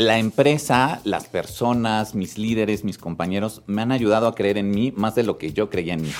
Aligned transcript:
la 0.00 0.18
empresa, 0.18 1.02
las 1.04 1.26
personas, 1.26 2.14
mis 2.14 2.38
líderes, 2.38 2.84
mis 2.84 2.96
compañeros 2.96 3.60
me 3.66 3.82
han 3.82 3.92
ayudado 3.92 4.28
a 4.28 4.34
creer 4.34 4.56
en 4.56 4.70
mí 4.70 4.94
más 4.96 5.14
de 5.14 5.24
lo 5.24 5.36
que 5.36 5.52
yo 5.52 5.68
creía 5.68 5.92
en 5.92 6.00
mí. 6.00 6.12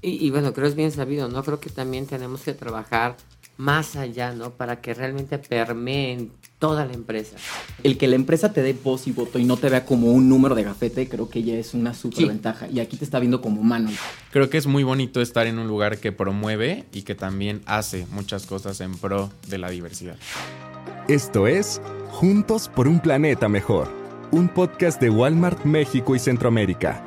Y, 0.00 0.30
bueno, 0.30 0.54
creo 0.54 0.64
que 0.64 0.70
es 0.70 0.74
bien 0.74 0.90
sabido, 0.90 1.28
¿no? 1.28 1.44
Creo 1.44 1.60
que 1.60 1.68
también 1.68 2.06
tenemos 2.06 2.40
que 2.40 2.54
trabajar 2.54 3.18
más 3.58 3.94
allá, 3.96 4.32
¿no? 4.32 4.52
Para 4.52 4.80
que 4.80 4.94
realmente 4.94 5.36
permeen 5.36 6.32
toda 6.58 6.86
la 6.86 6.94
empresa. 6.94 7.36
El 7.82 7.98
que 7.98 8.08
la 8.08 8.14
empresa 8.14 8.54
te 8.54 8.62
dé 8.62 8.72
voz 8.72 9.06
y 9.06 9.12
voto 9.12 9.38
y 9.38 9.44
no 9.44 9.58
te 9.58 9.68
vea 9.68 9.84
como 9.84 10.10
un 10.12 10.30
número 10.30 10.54
de 10.54 10.62
gafete, 10.62 11.06
creo 11.06 11.28
que 11.28 11.42
ya 11.42 11.56
es 11.56 11.74
una 11.74 11.92
super 11.92 12.26
ventaja. 12.26 12.68
Y 12.68 12.80
aquí 12.80 12.96
te 12.96 13.04
está 13.04 13.18
viendo 13.18 13.42
como 13.42 13.60
humano. 13.60 13.90
Creo 14.30 14.48
que 14.48 14.56
es 14.56 14.66
muy 14.66 14.82
bonito 14.82 15.20
estar 15.20 15.46
en 15.46 15.58
un 15.58 15.68
lugar 15.68 15.98
que 15.98 16.10
promueve 16.10 16.86
y 16.94 17.02
que 17.02 17.14
también 17.14 17.60
hace 17.66 18.06
muchas 18.12 18.46
cosas 18.46 18.80
en 18.80 18.96
pro 18.96 19.30
de 19.46 19.58
la 19.58 19.68
diversidad. 19.68 20.16
Esto 21.08 21.46
es 21.46 21.80
Juntos 22.10 22.68
por 22.68 22.88
un 22.88 23.00
Planeta 23.00 23.48
Mejor, 23.48 23.88
un 24.30 24.48
podcast 24.48 25.00
de 25.00 25.10
Walmart 25.10 25.64
México 25.64 26.14
y 26.14 26.18
Centroamérica. 26.18 27.02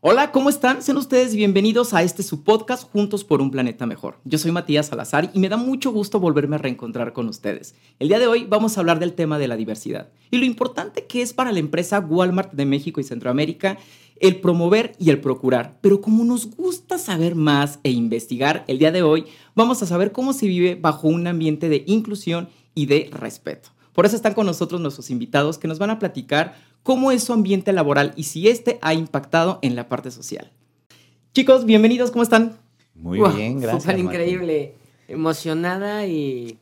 Hola, 0.00 0.30
¿cómo 0.30 0.48
están? 0.48 0.80
Sean 0.80 0.96
ustedes 0.96 1.34
bienvenidos 1.34 1.92
a 1.92 2.04
este 2.04 2.22
su 2.22 2.44
podcast 2.44 2.88
Juntos 2.88 3.24
por 3.24 3.42
un 3.42 3.50
Planeta 3.50 3.84
Mejor. 3.84 4.20
Yo 4.24 4.38
soy 4.38 4.52
Matías 4.52 4.86
Salazar 4.86 5.32
y 5.34 5.40
me 5.40 5.48
da 5.48 5.56
mucho 5.56 5.90
gusto 5.90 6.20
volverme 6.20 6.54
a 6.54 6.60
reencontrar 6.60 7.12
con 7.12 7.26
ustedes. 7.26 7.74
El 7.98 8.06
día 8.06 8.20
de 8.20 8.28
hoy 8.28 8.46
vamos 8.48 8.76
a 8.76 8.80
hablar 8.80 9.00
del 9.00 9.14
tema 9.14 9.40
de 9.40 9.48
la 9.48 9.56
diversidad 9.56 10.10
y 10.30 10.38
lo 10.38 10.44
importante 10.44 11.06
que 11.06 11.20
es 11.20 11.32
para 11.32 11.50
la 11.50 11.58
empresa 11.58 11.98
Walmart 11.98 12.52
de 12.52 12.64
México 12.64 13.00
y 13.00 13.04
Centroamérica 13.04 13.76
el 14.20 14.40
promover 14.40 14.94
y 15.00 15.10
el 15.10 15.20
procurar. 15.20 15.78
Pero 15.80 16.00
como 16.00 16.22
nos 16.24 16.46
gusta 16.46 16.96
saber 16.96 17.34
más 17.34 17.80
e 17.82 17.90
investigar, 17.90 18.62
el 18.68 18.78
día 18.78 18.92
de 18.92 19.02
hoy 19.02 19.24
vamos 19.56 19.82
a 19.82 19.86
saber 19.86 20.12
cómo 20.12 20.32
se 20.32 20.46
vive 20.46 20.76
bajo 20.76 21.08
un 21.08 21.26
ambiente 21.26 21.68
de 21.68 21.82
inclusión 21.88 22.48
y 22.72 22.86
de 22.86 23.10
respeto. 23.12 23.70
Por 23.98 24.06
eso 24.06 24.14
están 24.14 24.34
con 24.34 24.46
nosotros 24.46 24.80
nuestros 24.80 25.10
invitados 25.10 25.58
que 25.58 25.66
nos 25.66 25.80
van 25.80 25.90
a 25.90 25.98
platicar 25.98 26.54
cómo 26.88 27.12
es 27.12 27.22
su 27.22 27.34
ambiente 27.34 27.70
laboral 27.74 28.14
y 28.16 28.22
si 28.22 28.48
este 28.48 28.78
ha 28.80 28.94
impactado 28.94 29.58
en 29.60 29.76
la 29.76 29.90
parte 29.90 30.10
social. 30.10 30.50
Chicos, 31.34 31.66
bienvenidos, 31.66 32.10
¿cómo 32.10 32.22
están? 32.22 32.56
Muy 32.94 33.20
bien, 33.36 33.60
gracias. 33.60 33.82
Súper 33.82 33.98
increíble, 33.98 34.72
emocionada 35.06 36.06
y 36.06 36.56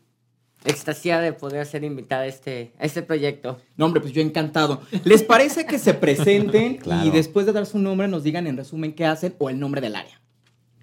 extasiada 0.65 1.23
de 1.23 1.33
poder 1.33 1.65
ser 1.65 1.85
invitada 1.85 2.23
a 2.23 2.27
este, 2.27 2.73
a 2.81 2.87
este 2.87 3.03
proyecto. 3.03 3.59
No, 3.77 3.87
hombre, 3.87 4.01
pues 4.01 4.13
yo 4.13 4.21
encantado. 4.21 4.81
¿Les 5.05 5.23
parece 5.23 5.65
que 5.65 5.79
se 5.79 5.95
presenten 5.95 6.81
y 7.05 7.11
después 7.11 7.47
de 7.47 7.53
dar 7.53 7.65
su 7.65 7.79
nombre 7.79 8.09
nos 8.09 8.25
digan 8.25 8.49
en 8.49 8.57
resumen 8.57 8.95
qué 8.95 9.07
hacen 9.07 9.33
o 9.39 9.49
el 9.49 9.61
nombre 9.61 9.81
del 9.81 9.95
área? 9.95 10.21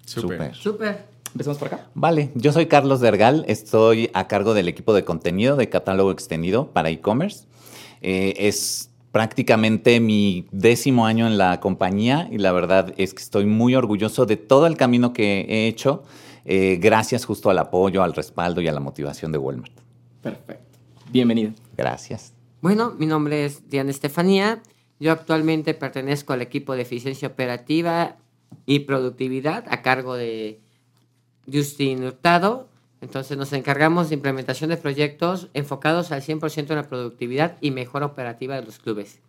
Súper. 0.06 0.54
Súper. 0.54 1.04
Empezamos 1.32 1.58
por 1.58 1.68
acá. 1.68 1.90
Vale, 1.92 2.30
yo 2.34 2.50
soy 2.50 2.64
Carlos 2.64 3.00
Dergal, 3.00 3.44
estoy 3.46 4.08
a 4.14 4.26
cargo 4.26 4.54
del 4.54 4.68
equipo 4.68 4.94
de 4.94 5.04
contenido 5.04 5.56
de 5.56 5.68
catálogo 5.68 6.12
extendido 6.12 6.68
para 6.68 6.88
e-commerce. 6.88 7.44
Eh, 8.00 8.34
es 8.38 8.90
prácticamente 9.14 10.00
mi 10.00 10.44
décimo 10.50 11.06
año 11.06 11.28
en 11.28 11.38
la 11.38 11.60
compañía 11.60 12.28
y 12.32 12.38
la 12.38 12.50
verdad 12.50 12.92
es 12.96 13.14
que 13.14 13.22
estoy 13.22 13.46
muy 13.46 13.76
orgulloso 13.76 14.26
de 14.26 14.36
todo 14.36 14.66
el 14.66 14.76
camino 14.76 15.12
que 15.12 15.46
he 15.48 15.68
hecho, 15.68 16.02
eh, 16.44 16.78
gracias 16.80 17.24
justo 17.24 17.48
al 17.48 17.60
apoyo, 17.60 18.02
al 18.02 18.12
respaldo 18.12 18.60
y 18.60 18.66
a 18.66 18.72
la 18.72 18.80
motivación 18.80 19.30
de 19.30 19.38
Walmart. 19.38 19.72
Perfecto. 20.20 20.80
Bienvenido. 21.12 21.52
Gracias. 21.76 22.32
Bueno, 22.60 22.92
mi 22.98 23.06
nombre 23.06 23.44
es 23.44 23.70
Diana 23.70 23.92
Estefanía. 23.92 24.60
Yo 24.98 25.12
actualmente 25.12 25.74
pertenezco 25.74 26.32
al 26.32 26.42
equipo 26.42 26.74
de 26.74 26.82
eficiencia 26.82 27.28
operativa 27.28 28.16
y 28.66 28.80
productividad 28.80 29.64
a 29.68 29.82
cargo 29.82 30.16
de 30.16 30.58
Justin 31.46 32.02
Hurtado. 32.02 32.68
Entonces 33.04 33.36
nos 33.36 33.52
encargamos 33.52 34.08
de 34.08 34.14
implementación 34.14 34.70
de 34.70 34.78
proyectos 34.78 35.48
enfocados 35.52 36.10
al 36.10 36.22
100% 36.22 36.70
en 36.70 36.76
la 36.76 36.88
productividad 36.88 37.58
y 37.60 37.70
mejora 37.70 38.06
operativa 38.06 38.56
de 38.56 38.64
los 38.64 38.78
clubes. 38.78 39.20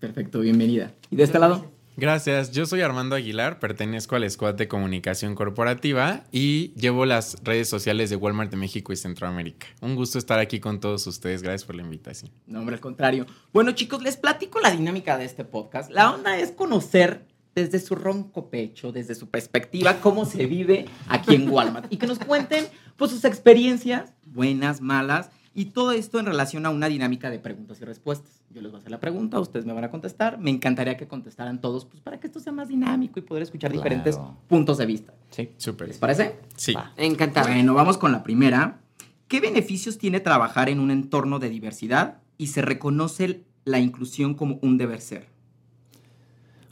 Perfecto, 0.00 0.40
bienvenida. 0.40 0.92
¿Y 1.10 1.16
de 1.16 1.22
este 1.22 1.38
lado? 1.38 1.72
Gracias, 1.96 2.52
yo 2.52 2.66
soy 2.66 2.82
Armando 2.82 3.16
Aguilar, 3.16 3.58
pertenezco 3.58 4.16
al 4.16 4.30
Squad 4.30 4.54
de 4.54 4.68
Comunicación 4.68 5.34
Corporativa 5.34 6.24
y 6.30 6.74
llevo 6.74 7.06
las 7.06 7.36
redes 7.42 7.70
sociales 7.70 8.10
de 8.10 8.16
Walmart 8.16 8.50
de 8.50 8.56
México 8.58 8.92
y 8.92 8.96
Centroamérica. 8.96 9.66
Un 9.80 9.96
gusto 9.96 10.18
estar 10.18 10.38
aquí 10.38 10.60
con 10.60 10.80
todos 10.80 11.06
ustedes, 11.06 11.42
gracias 11.42 11.64
por 11.64 11.74
la 11.74 11.82
invitación. 11.82 12.30
No, 12.46 12.60
hombre, 12.60 12.74
al 12.74 12.80
contrario. 12.80 13.26
Bueno, 13.52 13.72
chicos, 13.72 14.02
les 14.02 14.18
platico 14.18 14.60
la 14.60 14.70
dinámica 14.70 15.16
de 15.16 15.24
este 15.24 15.44
podcast. 15.44 15.90
La 15.90 16.12
onda 16.12 16.38
es 16.38 16.52
conocer 16.52 17.26
desde 17.54 17.78
su 17.80 17.94
ronco 17.94 18.48
pecho, 18.48 18.92
desde 18.92 19.14
su 19.14 19.28
perspectiva, 19.28 20.00
cómo 20.00 20.24
se 20.24 20.46
vive 20.46 20.86
aquí 21.08 21.34
en 21.34 21.48
Walmart. 21.48 21.92
Y 21.92 21.96
que 21.96 22.06
nos 22.06 22.18
cuenten 22.18 22.66
pues, 22.96 23.10
sus 23.10 23.24
experiencias, 23.24 24.12
buenas, 24.24 24.80
malas, 24.80 25.30
y 25.54 25.66
todo 25.66 25.92
esto 25.92 26.18
en 26.18 26.26
relación 26.26 26.64
a 26.64 26.70
una 26.70 26.88
dinámica 26.88 27.28
de 27.28 27.38
preguntas 27.38 27.78
y 27.80 27.84
respuestas. 27.84 28.42
Yo 28.50 28.62
les 28.62 28.70
voy 28.70 28.78
a 28.78 28.80
hacer 28.80 28.90
la 28.90 29.00
pregunta, 29.00 29.38
ustedes 29.38 29.66
me 29.66 29.74
van 29.74 29.84
a 29.84 29.90
contestar. 29.90 30.38
Me 30.38 30.50
encantaría 30.50 30.96
que 30.96 31.06
contestaran 31.06 31.60
todos, 31.60 31.84
pues 31.84 32.00
para 32.00 32.18
que 32.18 32.26
esto 32.26 32.40
sea 32.40 32.52
más 32.52 32.68
dinámico 32.68 33.18
y 33.18 33.22
poder 33.22 33.42
escuchar 33.42 33.70
diferentes 33.70 34.18
puntos 34.48 34.78
de 34.78 34.86
vista. 34.86 35.12
Sí, 35.30 35.50
súper. 35.58 35.88
¿Les 35.88 35.98
parece? 35.98 36.38
Sí. 36.56 36.74
Encantado. 36.96 37.48
Bueno, 37.48 37.74
vamos 37.74 37.98
con 37.98 38.12
la 38.12 38.22
primera. 38.22 38.80
¿Qué 39.28 39.40
beneficios 39.40 39.98
tiene 39.98 40.20
trabajar 40.20 40.68
en 40.68 40.80
un 40.80 40.90
entorno 40.90 41.38
de 41.38 41.50
diversidad 41.50 42.22
y 42.38 42.48
se 42.48 42.62
reconoce 42.62 43.44
la 43.64 43.78
inclusión 43.78 44.34
como 44.34 44.58
un 44.62 44.78
deber 44.78 45.00
ser? 45.00 45.28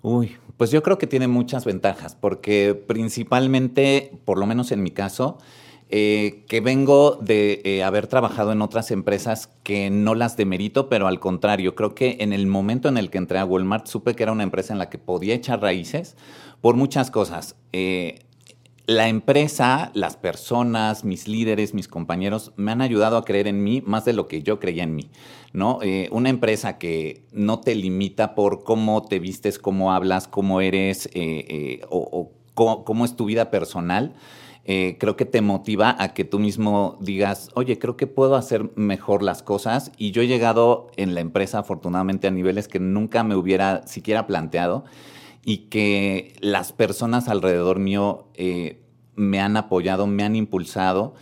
Uy, 0.02 0.36
pues 0.60 0.70
yo 0.70 0.82
creo 0.82 0.98
que 0.98 1.06
tiene 1.06 1.26
muchas 1.26 1.64
ventajas, 1.64 2.14
porque 2.14 2.74
principalmente, 2.74 4.12
por 4.26 4.36
lo 4.36 4.44
menos 4.44 4.72
en 4.72 4.82
mi 4.82 4.90
caso, 4.90 5.38
eh, 5.88 6.44
que 6.48 6.60
vengo 6.60 7.12
de 7.12 7.62
eh, 7.64 7.82
haber 7.82 8.08
trabajado 8.08 8.52
en 8.52 8.60
otras 8.60 8.90
empresas 8.90 9.48
que 9.62 9.88
no 9.88 10.14
las 10.14 10.36
demerito, 10.36 10.90
pero 10.90 11.06
al 11.06 11.18
contrario, 11.18 11.74
creo 11.74 11.94
que 11.94 12.18
en 12.20 12.34
el 12.34 12.46
momento 12.46 12.90
en 12.90 12.98
el 12.98 13.08
que 13.08 13.16
entré 13.16 13.38
a 13.38 13.46
Walmart 13.46 13.86
supe 13.86 14.14
que 14.14 14.22
era 14.22 14.32
una 14.32 14.42
empresa 14.42 14.74
en 14.74 14.78
la 14.78 14.90
que 14.90 14.98
podía 14.98 15.32
echar 15.32 15.62
raíces 15.62 16.14
por 16.60 16.76
muchas 16.76 17.10
cosas. 17.10 17.56
Eh, 17.72 18.18
la 18.86 19.08
empresa, 19.08 19.90
las 19.94 20.16
personas, 20.16 21.04
mis 21.04 21.28
líderes, 21.28 21.74
mis 21.74 21.88
compañeros 21.88 22.52
me 22.56 22.72
han 22.72 22.80
ayudado 22.80 23.16
a 23.16 23.24
creer 23.24 23.46
en 23.46 23.62
mí 23.62 23.82
más 23.86 24.04
de 24.04 24.12
lo 24.12 24.26
que 24.26 24.42
yo 24.42 24.58
creía 24.58 24.82
en 24.82 24.94
mí. 24.94 25.10
¿no? 25.52 25.80
Eh, 25.82 26.08
una 26.12 26.28
empresa 26.28 26.78
que 26.78 27.24
no 27.32 27.60
te 27.60 27.74
limita 27.74 28.34
por 28.34 28.64
cómo 28.64 29.02
te 29.02 29.18
vistes, 29.18 29.58
cómo 29.58 29.92
hablas, 29.92 30.28
cómo 30.28 30.60
eres 30.60 31.06
eh, 31.06 31.10
eh, 31.14 31.80
o, 31.88 32.32
cómo, 32.54 33.04
es 33.04 33.16
tu 33.16 33.24
vida 33.24 33.50
personal. 33.50 34.14
creo 34.64 35.16
que 35.16 35.24
te 35.24 35.40
motiva 35.40 35.96
a 35.98 36.12
que 36.12 36.24
tú 36.24 36.38
mismo 36.38 36.98
digas, 37.00 37.48
oye, 37.54 37.78
creo 37.78 37.96
que 37.96 38.06
puedo 38.06 38.36
hacer 38.36 38.70
mejor 38.76 39.22
las 39.22 39.42
cosas. 39.42 39.90
Y 39.96 40.10
yo 40.10 40.22
he 40.22 40.26
llegado 40.26 40.90
en 40.96 41.14
la 41.14 41.20
empresa, 41.20 41.60
afortunadamente, 41.60 42.28
a 42.28 42.30
niveles 42.30 42.68
que 42.68 42.78
nunca 42.78 43.24
me 43.24 43.34
hubiera 43.34 43.86
siquiera 43.86 44.26
planteado 44.26 44.84
y 45.44 45.68
que 45.68 46.34
las 46.40 46.72
personas 46.72 47.28
alrededor 47.28 47.78
mío 47.78 48.28
eh, 48.34 48.80
me 49.16 49.40
han 49.40 49.56
apoyado, 49.56 50.06
me 50.06 50.22
han 50.22 50.36
impulsado. 50.36 51.14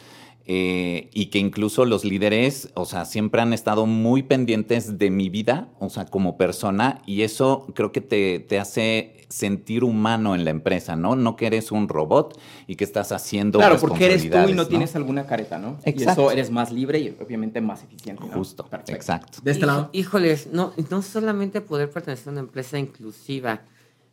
Eh, 0.51 1.11
y 1.13 1.27
que 1.27 1.39
incluso 1.39 1.85
los 1.85 2.07
líderes, 2.07 2.71
o 2.73 2.87
sea, 2.87 3.05
siempre 3.05 3.43
han 3.43 3.53
estado 3.53 3.85
muy 3.85 4.23
pendientes 4.23 4.97
de 4.97 5.11
mi 5.11 5.29
vida, 5.29 5.69
o 5.79 5.91
sea, 5.91 6.07
como 6.07 6.39
persona, 6.39 7.03
y 7.05 7.21
eso 7.21 7.67
creo 7.75 7.93
que 7.93 8.01
te, 8.01 8.39
te 8.39 8.59
hace 8.59 9.19
sentir 9.29 9.85
humano 9.85 10.35
en 10.35 10.45
la 10.45 10.51
empresa, 10.51 10.97
¿no? 10.97 11.17
No 11.17 11.37
que 11.37 11.47
eres 11.47 11.71
un 11.71 11.89
robot 11.89 12.39
y 12.67 12.77
que 12.77 12.85
estás 12.85 13.13
haciendo 13.13 13.59
Claro, 13.59 13.79
porque 13.79 14.07
eres 14.07 14.31
tú 14.31 14.49
y 14.49 14.55
no, 14.55 14.67
tienes 14.67 14.97
alguna 14.97 15.27
careta, 15.27 15.59
¿no? 15.59 15.79
Exacto. 15.85 16.23
Y 16.23 16.25
eso 16.25 16.31
eres 16.31 16.51
más 16.51 16.73
libre 16.73 16.99
y 16.99 17.17
obviamente 17.21 17.61
más 17.61 17.83
eficiente, 17.83 18.25
¿no? 18.27 18.33
Justo, 18.33 18.67
exacto. 18.87 19.41
De 19.43 19.51
este 19.51 19.67
lado. 19.67 19.91
Híjoles, 19.93 20.49
no, 20.53 20.73
no 20.91 21.03
solamente 21.03 21.61
poder 21.61 21.91
pertenecer 21.91 22.29
a 22.29 22.33
una 22.33 22.41
empresa 22.41 22.79
inclusiva, 22.79 23.63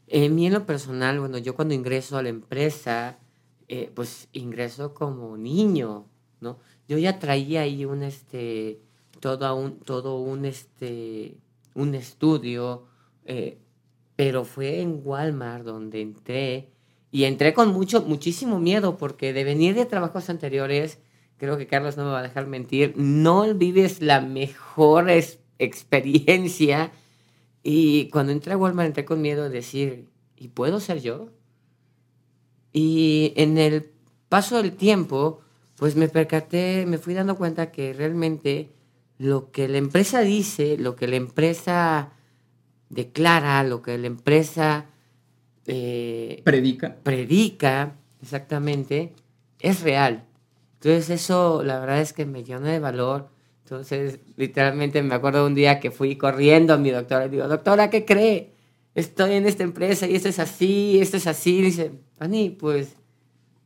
en 0.08 0.36
mí 0.36 0.48
en 0.48 0.54
lo 0.54 0.66
personal, 0.66 1.20
bueno, 1.20 1.38
yo 1.38 1.56
cuando 1.56 1.74
ingreso 1.74 2.18
a 2.18 2.24
la 2.24 2.30
empresa, 2.30 3.18
eh, 3.68 3.92
pues 3.94 4.28
ingreso 4.34 4.94
como 4.94 5.38
niño, 5.38 6.06
¿no? 6.40 6.60
Yo 6.88 6.98
ya 6.98 7.18
traía 7.18 7.62
ahí 7.62 7.86
un, 7.86 8.04
este, 8.04 8.80
todo 9.20 9.56
un, 9.56 9.80
todo 9.80 10.20
un, 10.20 10.46
este, 10.46 11.38
un 11.74 11.96
estudio, 11.96 12.86
eh, 13.26 13.58
pero 14.16 14.46
fue 14.46 14.82
en 14.82 15.02
Walmart 15.04 15.66
donde 15.66 16.02
entré, 16.02 16.70
y 17.12 17.24
entré 17.24 17.54
con 17.54 17.70
mucho, 17.70 18.02
muchísimo 18.02 18.60
miedo, 18.60 18.98
porque 18.98 19.34
de 19.34 19.44
venir 19.44 19.74
de 19.74 19.86
trabajos 19.86 20.30
anteriores, 20.30 21.00
creo 21.38 21.58
que 21.58 21.66
Carlos 21.66 21.98
no 21.98 22.06
me 22.06 22.12
va 22.12 22.20
a 22.20 22.24
dejar 22.24 22.46
mentir, 22.46 22.94
no 22.98 23.52
vives 23.56 24.02
la 24.02 24.22
mejor 24.22 25.10
experiencia 25.58 26.92
y 27.68 28.10
cuando 28.10 28.32
entré 28.32 28.54
a 28.54 28.58
Walmart 28.58 28.86
entré 28.90 29.06
con 29.06 29.24
miedo 29.24 29.46
de 29.46 29.50
decir, 29.50 30.08
¿y 30.38 30.50
puedo 30.50 30.80
ser 30.80 31.02
yo? 31.02 31.32
Y 32.72 33.34
en 33.38 33.58
el 33.58 33.90
paso 34.30 34.62
del 34.62 34.74
tiempo, 34.74 35.42
pues 35.76 35.96
me 35.96 36.08
percaté, 36.08 36.86
me 36.86 37.00
fui 37.00 37.16
dando 37.16 37.36
cuenta 37.38 37.72
que 37.72 37.92
realmente 37.94 38.70
lo 39.18 39.50
que 39.50 39.68
la 39.68 39.80
empresa 39.80 40.22
dice, 40.22 40.78
lo 40.78 40.96
que 40.96 41.08
la 41.08 41.16
empresa 41.16 42.12
declara, 42.90 43.64
lo 43.64 43.82
que 43.82 43.98
la 43.98 44.08
empresa 44.08 44.86
eh, 45.66 46.42
Predica. 46.46 46.98
predica 47.02 47.96
exactamente 48.22 49.14
es 49.60 49.82
real. 49.82 50.24
Entonces 50.76 51.10
eso 51.10 51.64
la 51.64 51.80
verdad 51.80 52.00
es 52.00 52.14
que 52.14 52.28
me 52.28 52.44
llena 52.44 52.72
de 52.72 52.80
valor. 52.80 53.30
Entonces 53.66 54.20
literalmente 54.38 55.02
me 55.02 55.16
acuerdo 55.16 55.44
un 55.48 55.56
día 55.56 55.80
que 55.80 55.90
fui 55.90 56.18
corriendo 56.18 56.76
a 56.76 56.78
mi 56.78 56.92
doctora 56.92 57.26
y 57.26 57.30
digo, 57.30 57.48
doctora, 57.48 57.90
¿qué 57.90 58.06
cree? 58.06 58.52
Estoy 58.94 59.34
en 59.34 59.48
esta 59.48 59.64
empresa 59.64 60.06
y 60.08 60.14
esto 60.14 60.30
es 60.30 60.38
así, 60.38 61.00
esto 61.02 61.18
es 61.18 61.26
así. 61.26 61.62
dice, 61.64 61.92
Fanny, 62.20 62.52
pues 62.52 62.94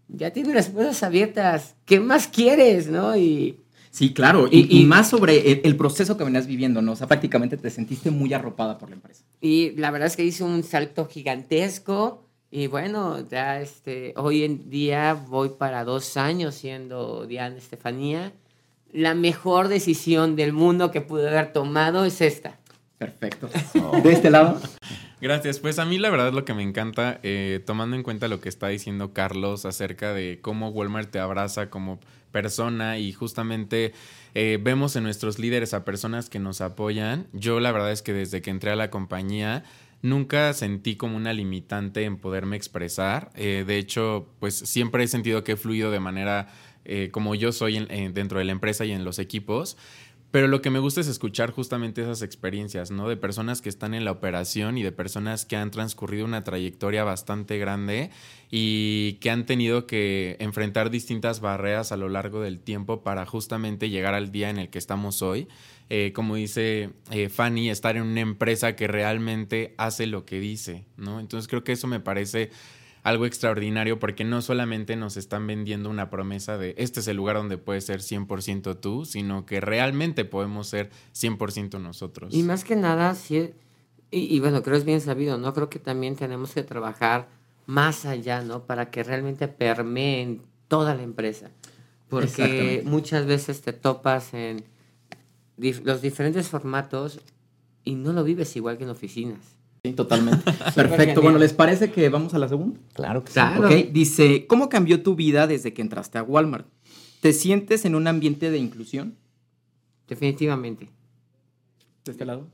ya 0.08 0.32
tienes 0.32 0.56
las 0.56 0.70
puertas 0.70 1.04
abiertas. 1.04 1.76
¿Qué 1.86 2.00
más 2.00 2.30
quieres? 2.30 2.88
¿No? 2.88 3.16
Y 3.18 3.58
Sí, 3.92 4.14
claro. 4.14 4.48
Y, 4.50 4.60
Y- 4.60 4.78
y 4.78 4.82
y- 4.84 4.86
más 4.86 5.10
sobre 5.10 5.52
el, 5.52 5.62
el 5.66 5.76
proceso 5.76 6.16
que 6.16 6.24
venías 6.24 6.48
viviendo, 6.48 6.82
¿no? 6.82 6.94
O 6.94 6.96
sea, 6.96 7.08
prácticamente 7.08 7.58
te 7.58 7.70
sentiste 7.70 8.10
muy 8.10 8.32
arropada 8.34 8.78
por 8.78 8.88
la 8.90 8.96
empresa. 8.96 9.24
Y 9.42 9.72
la 9.72 9.92
verdad 9.92 10.08
es 10.08 10.16
que 10.16 10.24
hice 10.24 10.46
un 10.46 10.64
salto 10.64 11.08
gigantesco. 11.08 12.24
Y 12.52 12.68
bueno, 12.68 13.28
ya 13.30 13.60
este, 13.60 14.14
hoy 14.16 14.44
en 14.46 14.70
día 14.70 15.14
voy 15.28 15.50
para 15.58 15.84
dos 15.84 16.16
años 16.18 16.56
siendo 16.56 17.26
Diana 17.26 17.58
Estefanía. 17.58 18.32
La 18.92 19.14
mejor 19.14 19.68
decisión 19.68 20.36
del 20.36 20.54
mundo 20.54 20.92
que 20.92 21.02
pude 21.02 21.28
haber 21.30 21.54
tomado 21.54 22.06
es 22.06 22.22
esta. 22.22 22.58
Perfecto. 22.98 23.50
De 24.04 24.12
este 24.12 24.30
lado. 24.30 24.60
Gracias. 25.22 25.60
Pues 25.60 25.80
a 25.80 25.86
mí 25.86 25.98
la 25.98 26.10
verdad 26.10 26.34
lo 26.34 26.46
que 26.46 26.54
me 26.54 26.64
encanta, 26.64 27.20
eh, 27.24 27.62
tomando 27.66 27.96
en 27.96 28.04
cuenta 28.04 28.28
lo 28.28 28.40
que 28.40 28.50
está 28.50 28.68
diciendo 28.68 29.14
Carlos 29.14 29.66
acerca 29.66 30.14
de 30.14 30.40
cómo 30.42 30.70
Walmart 30.70 31.10
te 31.10 31.20
abraza 31.20 31.70
como 31.70 32.00
persona 32.32 33.00
y 33.00 33.12
justamente 33.12 33.94
eh, 34.36 34.60
vemos 34.62 34.96
en 34.96 35.04
nuestros 35.04 35.40
líderes 35.40 35.74
a 35.74 35.84
personas 35.84 36.30
que 36.30 36.40
nos 36.40 36.62
apoyan. 36.62 37.28
Yo 37.34 37.60
la 37.60 37.72
verdad 37.72 37.92
es 37.92 38.02
que 38.02 38.14
desde 38.14 38.42
que 38.42 38.50
entré 38.50 38.72
a 38.72 38.76
la 38.76 38.90
compañía 38.90 39.64
nunca 40.02 40.54
sentí 40.54 40.96
como 40.96 41.18
una 41.18 41.34
limitante 41.34 42.04
en 42.04 42.18
poderme 42.18 42.56
expresar. 42.56 43.32
Eh, 43.36 43.64
de 43.68 43.78
hecho, 43.78 44.28
pues 44.40 44.56
siempre 44.56 45.04
he 45.04 45.08
sentido 45.08 45.44
que 45.44 45.54
he 45.54 45.58
fluido 45.58 45.92
de 45.92 46.00
manera 46.00 46.48
eh, 46.90 47.10
como 47.12 47.36
yo 47.36 47.52
soy 47.54 47.78
en- 47.78 47.90
en- 47.92 48.14
dentro 48.14 48.40
de 48.40 48.46
la 48.46 48.52
empresa 48.52 48.84
y 48.86 48.92
en 48.92 49.06
los 49.06 49.20
equipos. 49.20 49.78
Pero 50.32 50.48
lo 50.48 50.62
que 50.62 50.70
me 50.70 50.78
gusta 50.78 51.02
es 51.02 51.08
escuchar 51.08 51.50
justamente 51.50 52.04
esas 52.04 52.22
experiencias, 52.22 52.92
¿no? 52.92 53.10
De 53.10 53.18
personas 53.18 53.62
que 53.64 53.70
están 53.70 53.96
en 53.96 54.06
la 54.06 54.12
operación 54.12 54.78
y 54.78 54.84
de 54.84 54.92
personas 54.92 55.44
que 55.44 55.56
han 55.56 55.72
transcurrido 55.72 56.24
una 56.24 56.44
trayectoria 56.44 57.04
bastante 57.04 57.58
grande 57.58 58.12
y 58.52 59.14
que 59.22 59.32
han 59.32 59.48
tenido 59.48 59.88
que 59.88 60.38
enfrentar 60.40 60.92
distintas 60.92 61.40
barreras 61.40 61.92
a 61.92 61.98
lo 61.98 62.10
largo 62.10 62.42
del 62.42 62.60
tiempo 62.60 63.02
para 63.02 63.26
justamente 63.26 63.90
llegar 63.90 64.14
al 64.14 64.32
día 64.32 64.52
en 64.52 64.60
el 64.60 64.70
que 64.70 64.78
estamos 64.78 65.24
hoy. 65.24 65.48
Eh, 65.90 66.12
como 66.14 66.36
dice 66.36 66.92
eh, 67.10 67.30
Fanny, 67.30 67.72
estar 67.72 67.98
en 67.98 68.04
una 68.04 68.22
empresa 68.22 68.76
que 68.76 68.88
realmente 68.88 69.74
hace 69.80 70.06
lo 70.06 70.26
que 70.26 70.40
dice, 70.40 70.86
¿no? 70.96 71.20
Entonces 71.20 71.48
creo 71.48 71.64
que 71.64 71.72
eso 71.72 71.88
me 71.88 72.00
parece 72.02 72.52
algo 73.04 73.26
extraordinario 73.26 74.00
porque 74.00 74.24
no 74.24 74.42
solamente 74.42 74.96
nos 74.96 75.18
están 75.18 75.48
vendiendo 75.48 75.90
una 75.90 76.10
promesa 76.10 76.58
de 76.58 76.76
este 76.78 77.00
es 77.00 77.08
el 77.08 77.18
lugar 77.18 77.36
donde 77.38 77.58
puedes 77.58 77.86
ser 77.86 78.02
100% 78.02 78.78
tú, 78.80 79.06
sino 79.06 79.46
que 79.46 79.62
realmente 79.62 80.26
podemos 80.26 80.68
ser 80.68 80.90
100% 81.14 81.80
nosotros. 81.80 82.34
Y 82.34 82.44
más 82.44 82.64
que 82.64 82.76
nada, 82.76 83.16
sí, 83.16 83.52
y, 84.12 84.36
y 84.36 84.40
bueno, 84.40 84.64
creo 84.64 84.76
es 84.78 84.86
bien 84.86 85.02
sabido, 85.02 85.38
¿no? 85.38 85.54
Creo 85.54 85.70
que 85.70 85.80
también 85.80 86.16
tenemos 86.16 86.54
que 86.54 86.64
trabajar 86.64 87.28
más 87.66 88.06
allá, 88.06 88.42
¿no? 88.42 88.64
Para 88.66 88.90
que 88.90 89.04
realmente 89.04 89.48
permeen 89.48 90.42
toda 90.68 90.96
la 90.96 91.04
empresa. 91.04 91.52
Porque 92.10 92.82
muchas 92.86 93.28
veces 93.28 93.62
te 93.62 93.72
topas 93.72 94.34
en 94.34 94.64
dif- 95.60 95.84
los 95.84 96.02
diferentes 96.02 96.48
formatos 96.48 97.20
y 97.84 97.94
no 97.94 98.14
lo 98.14 98.24
vives 98.24 98.56
igual 98.56 98.78
que 98.80 98.84
en 98.86 98.90
oficinas. 98.90 99.59
Sí, 99.84 99.94
totalmente. 99.94 100.52
Perfecto. 100.76 101.22
Bueno, 101.22 101.38
¿les 101.38 101.54
parece 101.54 101.92
que 101.92 102.10
vamos 102.10 102.34
a 102.34 102.40
la 102.40 102.48
segunda? 102.48 102.80
Claro 102.94 103.24
que 103.24 103.30
sí. 103.30 103.34
Claro. 103.34 103.68
Ok, 103.68 103.92
dice, 103.92 104.46
¿cómo 104.48 104.70
cambió 104.70 105.02
tu 105.02 105.16
vida 105.16 105.48
desde 105.48 105.74
que 105.74 105.82
entraste 105.82 106.18
a 106.18 106.24
Walmart? 106.24 106.68
¿Te 107.22 107.34
sientes 107.34 107.86
en 107.86 107.96
un 107.96 108.08
ambiente 108.08 108.52
de 108.52 108.58
inclusión? 108.58 109.16
Definitivamente. 110.08 110.90
De 112.06 112.12
este 112.12 112.26
lado. 112.26 112.48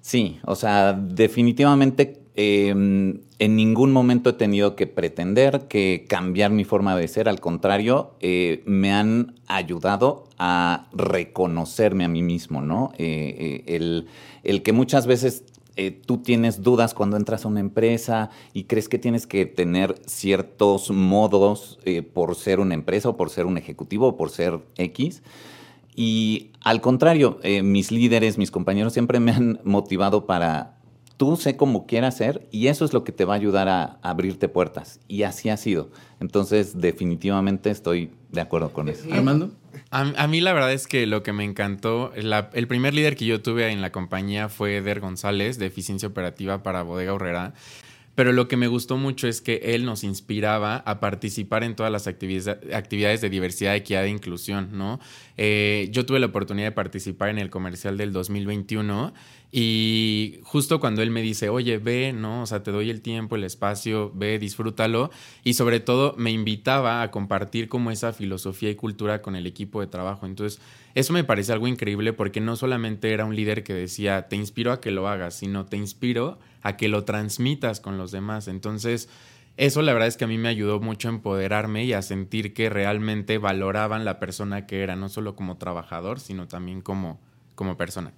Sí, 0.00 0.38
o 0.44 0.56
sea, 0.56 0.92
definitivamente 0.92 2.22
eh, 2.34 2.70
en 3.42 3.56
ningún 3.56 3.92
momento 3.92 4.30
he 4.30 4.32
tenido 4.34 4.76
que 4.76 4.86
pretender 4.86 5.66
que 5.68 6.06
cambiar 6.08 6.52
mi 6.52 6.62
forma 6.62 6.96
de 6.96 7.08
ser, 7.08 7.28
al 7.28 7.40
contrario, 7.40 8.14
eh, 8.20 8.62
me 8.66 8.92
han 8.92 9.34
ayudado 9.48 10.28
a 10.38 10.88
reconocerme 10.92 12.04
a 12.04 12.08
mí 12.08 12.22
mismo, 12.22 12.62
¿no? 12.62 12.92
Eh, 12.98 13.62
eh, 13.66 13.74
el, 13.74 14.06
el 14.44 14.62
que 14.62 14.72
muchas 14.72 15.08
veces 15.08 15.44
eh, 15.76 15.90
tú 15.90 16.18
tienes 16.18 16.62
dudas 16.62 16.94
cuando 16.94 17.16
entras 17.16 17.44
a 17.44 17.48
una 17.48 17.60
empresa 17.60 18.30
y 18.52 18.64
crees 18.64 18.88
que 18.88 18.98
tienes 18.98 19.26
que 19.26 19.46
tener 19.46 20.00
ciertos 20.06 20.90
modos 20.90 21.78
eh, 21.84 22.02
por 22.02 22.34
ser 22.34 22.60
una 22.60 22.74
empresa 22.74 23.08
o 23.08 23.16
por 23.16 23.30
ser 23.30 23.46
un 23.46 23.56
ejecutivo 23.56 24.08
o 24.08 24.16
por 24.16 24.30
ser 24.30 24.60
X. 24.76 25.22
Y 25.94 26.50
al 26.60 26.80
contrario, 26.80 27.38
eh, 27.42 27.62
mis 27.62 27.90
líderes, 27.90 28.38
mis 28.38 28.50
compañeros 28.50 28.92
siempre 28.92 29.20
me 29.20 29.32
han 29.32 29.60
motivado 29.64 30.26
para 30.26 30.78
tú 31.16 31.36
sé 31.36 31.56
cómo 31.56 31.86
quieras 31.86 32.16
ser 32.16 32.48
y 32.50 32.66
eso 32.66 32.84
es 32.84 32.92
lo 32.92 33.04
que 33.04 33.12
te 33.12 33.24
va 33.24 33.34
a 33.34 33.36
ayudar 33.36 33.68
a, 33.68 33.98
abrirte 34.02 34.48
puertas. 34.48 35.00
Y 35.08 35.22
así 35.22 35.48
ha 35.48 35.56
sido. 35.56 35.90
Entonces, 36.20 36.80
definitivamente 36.80 37.70
estoy 37.70 38.10
de 38.30 38.40
acuerdo 38.40 38.72
con 38.72 38.88
eso. 38.88 39.04
Armando. 39.12 39.50
A, 39.90 40.00
a 40.00 40.26
mí 40.26 40.40
la 40.40 40.52
verdad 40.52 40.72
es 40.72 40.86
que 40.86 41.06
lo 41.06 41.22
que 41.22 41.32
me 41.32 41.44
encantó, 41.44 42.12
la- 42.16 42.50
el 42.54 42.66
primer 42.68 42.94
líder 42.94 43.16
que 43.16 43.26
yo 43.26 43.40
tuve 43.42 43.70
en 43.70 43.80
la 43.80 43.90
compañía 43.92 44.48
fue 44.48 44.76
Eder 44.76 45.00
González, 45.00 45.58
de 45.58 45.66
eficiencia 45.66 46.08
operativa 46.08 46.62
para 46.62 46.82
Bodega 46.82 47.12
Horrera. 47.14 47.54
Pero 48.14 48.32
lo 48.32 48.46
que 48.46 48.56
me 48.56 48.66
gustó 48.66 48.96
mucho 48.98 49.26
es 49.26 49.40
que 49.40 49.60
él 49.74 49.84
nos 49.84 50.04
inspiraba 50.04 50.76
a 50.76 51.00
participar 51.00 51.64
en 51.64 51.74
todas 51.74 51.90
las 51.90 52.06
actividades, 52.06 53.20
de 53.20 53.30
diversidad, 53.30 53.74
equidad 53.74 54.04
e 54.04 54.10
inclusión, 54.10 54.70
¿no? 54.72 55.00
Eh, 55.38 55.88
yo 55.92 56.04
tuve 56.04 56.20
la 56.20 56.26
oportunidad 56.26 56.68
de 56.68 56.72
participar 56.72 57.30
en 57.30 57.38
el 57.38 57.48
comercial 57.48 57.96
del 57.96 58.12
2021 58.12 59.14
y 59.54 60.40
justo 60.44 60.80
cuando 60.80 61.02
él 61.02 61.10
me 61.10 61.20
dice, 61.20 61.50
oye, 61.50 61.76
ve, 61.76 62.14
¿no? 62.14 62.42
O 62.42 62.46
sea, 62.46 62.62
te 62.62 62.70
doy 62.70 62.88
el 62.88 63.02
tiempo, 63.02 63.36
el 63.36 63.44
espacio, 63.44 64.10
ve, 64.14 64.38
disfrútalo. 64.38 65.10
Y 65.44 65.54
sobre 65.54 65.78
todo 65.78 66.14
me 66.16 66.30
invitaba 66.30 67.02
a 67.02 67.10
compartir 67.10 67.68
como 67.68 67.90
esa 67.90 68.14
filosofía 68.14 68.70
y 68.70 68.76
cultura 68.76 69.20
con 69.20 69.36
el 69.36 69.46
equipo 69.46 69.82
de 69.82 69.88
trabajo. 69.88 70.24
Entonces, 70.24 70.58
eso 70.94 71.12
me 71.12 71.22
parece 71.22 71.52
algo 71.52 71.68
increíble 71.68 72.14
porque 72.14 72.40
no 72.40 72.56
solamente 72.56 73.12
era 73.12 73.26
un 73.26 73.36
líder 73.36 73.62
que 73.62 73.74
decía, 73.74 74.28
te 74.28 74.36
inspiro 74.36 74.72
a 74.72 74.80
que 74.80 74.90
lo 74.90 75.06
hagas, 75.06 75.34
sino 75.34 75.66
te 75.66 75.76
inspiro 75.76 76.38
a 76.62 76.76
que 76.76 76.88
lo 76.88 77.04
transmitas 77.04 77.80
con 77.80 77.98
los 77.98 78.12
demás. 78.12 78.48
Entonces, 78.48 79.08
eso 79.56 79.82
la 79.82 79.92
verdad 79.92 80.08
es 80.08 80.16
que 80.16 80.24
a 80.24 80.28
mí 80.28 80.38
me 80.38 80.48
ayudó 80.48 80.80
mucho 80.80 81.08
a 81.08 81.12
empoderarme 81.12 81.84
y 81.84 81.92
a 81.92 82.02
sentir 82.02 82.54
que 82.54 82.70
realmente 82.70 83.38
valoraban 83.38 84.04
la 84.04 84.18
persona 84.18 84.66
que 84.66 84.82
era, 84.82 84.96
no 84.96 85.08
solo 85.08 85.36
como 85.36 85.58
trabajador, 85.58 86.20
sino 86.20 86.48
también 86.48 86.80
como, 86.80 87.20
como 87.54 87.76
persona. 87.76 88.12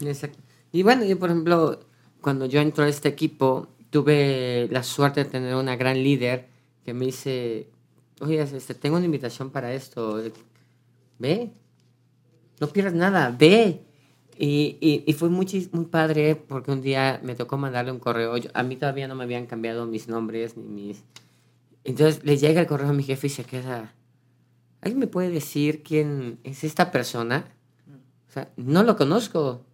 Exacto. 0.00 0.38
Y 0.72 0.82
bueno, 0.82 1.04
yo 1.04 1.18
por 1.18 1.30
ejemplo, 1.30 1.80
cuando 2.20 2.46
yo 2.46 2.60
entré 2.60 2.84
a 2.84 2.88
este 2.88 3.08
equipo, 3.08 3.68
tuve 3.90 4.68
la 4.70 4.82
suerte 4.82 5.24
de 5.24 5.30
tener 5.30 5.54
una 5.54 5.76
gran 5.76 6.02
líder 6.02 6.48
que 6.84 6.92
me 6.92 7.06
dice, 7.06 7.68
oye, 8.20 8.40
este, 8.40 8.74
tengo 8.74 8.96
una 8.96 9.06
invitación 9.06 9.50
para 9.50 9.72
esto, 9.72 10.22
ve, 11.18 11.52
no 12.60 12.66
pierdas 12.68 12.94
nada, 12.94 13.34
ve. 13.38 13.84
Y, 14.40 15.04
y, 15.04 15.12
fue 15.14 15.30
muy, 15.30 15.68
muy 15.72 15.86
padre 15.86 16.36
porque 16.36 16.70
un 16.70 16.80
día 16.80 17.20
me 17.24 17.34
tocó 17.34 17.58
mandarle 17.58 17.90
un 17.90 17.98
correo, 17.98 18.34
a 18.54 18.62
mí 18.62 18.76
todavía 18.76 19.08
no 19.08 19.16
me 19.16 19.24
habían 19.24 19.46
cambiado 19.46 19.84
mis 19.84 20.06
nombres 20.06 20.56
ni 20.56 20.68
mis... 20.68 21.02
Entonces 21.82 22.22
le 22.24 22.36
llega 22.36 22.60
el 22.60 22.68
correo 22.68 22.90
a 22.90 22.92
mi 22.92 23.02
jefe 23.02 23.26
y 23.26 23.30
se 23.30 23.42
queda, 23.42 23.92
¿alguien 24.80 25.00
me 25.00 25.08
puede 25.08 25.30
decir 25.30 25.82
quién 25.82 26.38
es 26.44 26.62
esta 26.62 26.92
persona? 26.92 27.46
O 28.28 28.32
sea, 28.32 28.48
no 28.56 28.84
lo 28.84 28.96
conozco. 28.96 29.64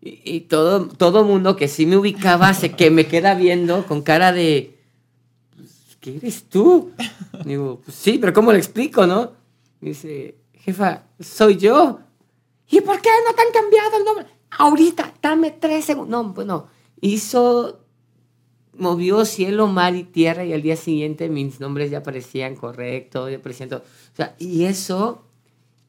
Y, 0.00 0.20
y 0.22 0.40
todo 0.42 0.86
todo 0.86 1.24
mundo 1.24 1.56
que 1.56 1.66
sí 1.66 1.84
me 1.84 1.96
ubicaba 1.96 2.54
se 2.54 2.76
que 2.76 2.92
me 2.92 3.08
queda 3.08 3.34
viendo 3.34 3.86
con 3.86 4.02
cara 4.02 4.32
de 4.32 4.78
pues, 5.56 5.96
¿qué 5.98 6.16
eres 6.18 6.44
tú? 6.44 6.92
Digo, 7.44 7.80
pues 7.84 7.96
sí, 7.96 8.18
pero 8.20 8.32
¿cómo 8.32 8.52
le 8.52 8.58
explico, 8.58 9.04
no? 9.04 9.32
Y 9.80 9.86
dice, 9.86 10.36
jefa, 10.52 11.02
soy 11.18 11.56
yo. 11.56 12.03
¿Y 12.74 12.80
por 12.80 13.00
qué 13.00 13.08
no 13.26 13.34
te 13.34 13.42
han 13.42 13.52
cambiado 13.52 13.96
el 13.98 14.04
nombre? 14.04 14.26
Ahorita, 14.50 15.14
dame 15.22 15.52
tres 15.52 15.84
segundos. 15.84 16.10
No, 16.10 16.32
bueno, 16.32 16.66
hizo, 17.00 17.80
movió 18.76 19.24
cielo, 19.24 19.66
mar 19.68 19.94
y 19.94 20.02
tierra 20.02 20.44
y 20.44 20.52
al 20.52 20.62
día 20.62 20.76
siguiente 20.76 21.28
mis 21.28 21.60
nombres 21.60 21.90
ya 21.90 21.98
aparecían 21.98 22.56
correctos, 22.56 23.30
ya 23.30 23.36
aparecían 23.36 23.68
todo. 23.68 23.80
O 23.80 24.16
sea, 24.16 24.34
y 24.38 24.64
eso 24.64 25.22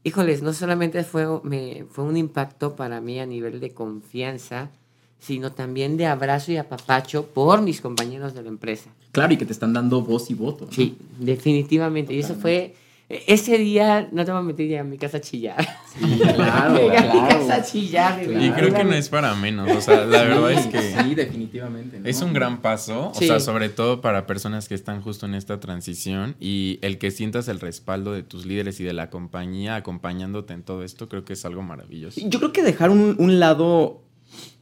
híjoles, 0.05 0.43
no 0.43 0.53
solamente 0.53 1.03
fue, 1.03 1.25
me, 1.43 1.85
fue 1.89 2.03
un 2.03 2.15
impacto 2.15 2.75
para 2.75 3.01
mí 3.01 3.19
a 3.19 3.25
nivel 3.25 3.59
de 3.59 3.71
confianza, 3.71 4.69
sino 5.17 5.51
también 5.51 5.97
de 5.97 6.05
abrazo 6.05 6.51
y 6.51 6.57
apapacho 6.57 7.25
por 7.25 7.63
mis 7.63 7.81
compañeros 7.81 8.35
de 8.35 8.43
la 8.43 8.49
empresa. 8.49 8.91
Claro, 9.11 9.33
y 9.33 9.37
que 9.37 9.47
te 9.47 9.53
están 9.53 9.73
dando 9.73 10.03
voz 10.03 10.29
y 10.29 10.35
voto. 10.35 10.65
¿no? 10.65 10.71
Sí, 10.71 10.95
definitivamente. 11.17 12.13
Y 12.13 12.19
eso 12.19 12.35
fue 12.35 12.75
Ese 13.07 13.59
día, 13.59 14.09
no 14.11 14.25
te 14.25 14.31
voy 14.31 14.39
a 14.39 14.43
meter 14.43 14.67
ya 14.67 14.81
a 14.81 14.83
mi 14.83 14.97
casa 14.97 15.17
a 15.17 15.21
chillar. 15.21 15.63
Sí, 15.95 16.19
claro, 16.19 16.75
Llegué 16.81 16.97
a 16.97 17.01
mi 17.01 17.09
claro. 17.11 17.27
casa 17.29 17.55
a 17.57 17.63
chillar. 17.63 18.25
de 18.27 18.43
Y 18.45 18.49
creo 18.51 18.73
que 18.73 18.83
no 18.83 18.93
es 18.93 19.09
para 19.09 19.35
menos, 19.35 19.69
o 19.71 19.79
sea, 19.79 20.05
la 20.05 20.23
verdad 20.23 20.51
es 20.51 20.65
que... 20.65 20.81
Sí, 20.81 21.13
definitivamente. 21.13 21.99
¿no? 21.99 22.07
Es 22.09 22.21
un 22.23 22.33
gran 22.33 22.61
paso, 22.63 23.11
Sí. 23.13 23.25
o 23.25 23.27
sea, 23.27 23.39
sobre 23.39 23.69
todo 23.69 24.01
para 24.01 24.25
personas 24.25 24.67
que 24.67 24.73
están 24.73 25.01
justo 25.01 25.27
en 25.27 25.35
esta 25.35 25.59
transición 25.59 26.35
y 26.39 26.79
el 26.81 26.97
que 26.97 27.11
sientas 27.11 27.47
el 27.47 27.59
respaldo 27.59 28.11
de 28.11 28.23
tus 28.23 28.47
líderes 28.47 28.79
y 28.79 28.83
de 28.83 28.93
la 28.93 29.11
compañía 29.11 29.75
acompañándote 29.75 30.53
en 30.53 30.63
todo 30.63 30.83
esto, 30.83 31.07
creo 31.07 31.25
que 31.25 31.33
es 31.33 31.45
algo 31.45 31.61
maravilloso. 31.61 32.19
Yo 32.23 32.39
creo 32.39 32.53
que 32.53 32.63
dejar 32.63 32.89
un, 32.89 33.15
un 33.19 33.39
lado 33.39 34.01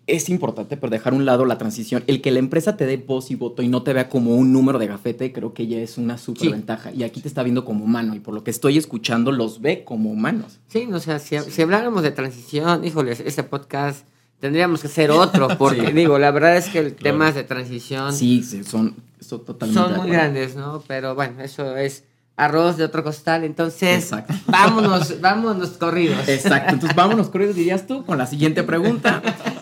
es 0.06 0.28
importante, 0.30 0.76
pero 0.78 0.90
dejar 0.90 1.14
un 1.14 1.26
lado 1.26 1.46
la 1.46 1.58
transición. 1.58 2.04
El 2.08 2.22
que 2.22 2.32
la 2.32 2.40
empresa 2.40 2.76
te 2.76 2.86
dé 2.86 2.98
voz 2.98 3.32
y 3.32 3.36
voto 3.36 3.62
y 3.62 3.70
no 3.70 3.84
te 3.84 3.94
vea 3.94 4.10
como 4.10 4.36
un 4.36 4.52
número 4.52 4.78
de 4.80 4.88
gafete, 4.88 5.32
creo 5.32 5.54
que 5.54 5.66
ya 5.68 5.78
es 5.78 5.98
una 5.98 6.18
súper 6.18 6.42
Sí. 6.42 6.50
ventaja. 6.50 6.92
Y 6.92 7.04
aquí 7.04 7.22
te 7.22 7.28
está 7.30 7.42
viendo 7.44 7.64
como 7.64 7.86
humano 7.86 8.14
y 8.16 8.20
por 8.20 8.34
lo 8.34 8.44
que 8.44 8.52
estoy 8.52 8.78
escuchando 8.78 9.32
los 9.32 9.62
ve 9.62 9.84
como 9.86 10.12
humanos. 10.12 10.60
Sí, 10.68 10.88
o 10.92 11.00
sea, 11.00 11.20
si, 11.20 11.40
si 11.40 11.62
habláramos 11.62 12.04
de 12.04 12.12
transición, 12.12 12.84
híjoles, 12.84 13.22
ese 13.22 13.44
podcast 13.44 14.06
tendríamos 14.40 14.82
que 14.82 14.88
hacer 14.88 15.10
otro, 15.48 15.48
porque 15.58 15.88
Sí. 15.88 15.94
digo, 15.94 16.20
la 16.20 16.32
verdad 16.32 16.58
es 16.58 16.68
que 16.68 16.80
el 16.80 16.96
temas 16.96 17.34
de 17.36 17.44
transición 17.46 18.12
Sí, 18.14 18.44
sí, 18.44 18.64
son, 18.66 18.96
son 19.22 19.46
totalmente. 19.46 19.82
son 19.82 19.98
muy 20.02 20.10
grandes, 20.12 20.56
¿no? 20.58 20.84
Pero 20.86 21.16
bueno, 21.16 21.42
eso 21.42 21.78
es 21.78 22.04
arroz 22.36 22.76
de 22.78 22.84
otro 22.84 23.04
costal, 23.04 23.44
entonces 23.44 24.04
Exacto. 24.04 24.34
vámonos, 24.48 25.22
vámonos 25.22 25.70
corridos. 25.78 26.28
Exacto. 26.28 26.74
Entonces 26.74 26.96
vámonos, 26.96 27.30
corridos, 27.30 27.56
dirías 27.56 27.86
tú, 27.88 28.04
con 28.06 28.18
la 28.18 28.26
siguiente 28.26 28.64
pregunta. 28.64 29.22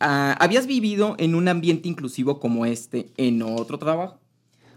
Ah, 0.00 0.36
¿Habías 0.40 0.66
vivido 0.66 1.14
en 1.18 1.34
un 1.34 1.48
ambiente 1.48 1.88
inclusivo 1.88 2.38
como 2.38 2.66
este 2.66 3.10
en 3.16 3.42
otro 3.42 3.78
trabajo? 3.78 4.18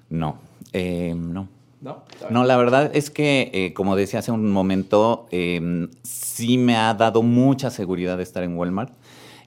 No, 0.10 0.38
eh, 0.74 1.14
no. 1.16 1.48
No. 1.82 2.04
No, 2.30 2.44
la 2.44 2.58
verdad 2.58 2.92
es 2.94 3.10
que, 3.10 3.52
eh, 3.54 3.74
como 3.74 3.96
decía 3.96 4.20
hace 4.20 4.32
un 4.34 4.52
momento, 4.52 5.28
eh, 5.32 5.88
sí 6.04 6.58
me 6.58 6.76
ha 6.76 6.94
dado 6.94 7.22
mucha 7.22 7.70
seguridad 7.70 8.20
estar 8.20 8.44
en 8.44 8.58
Walmart. 8.58 8.94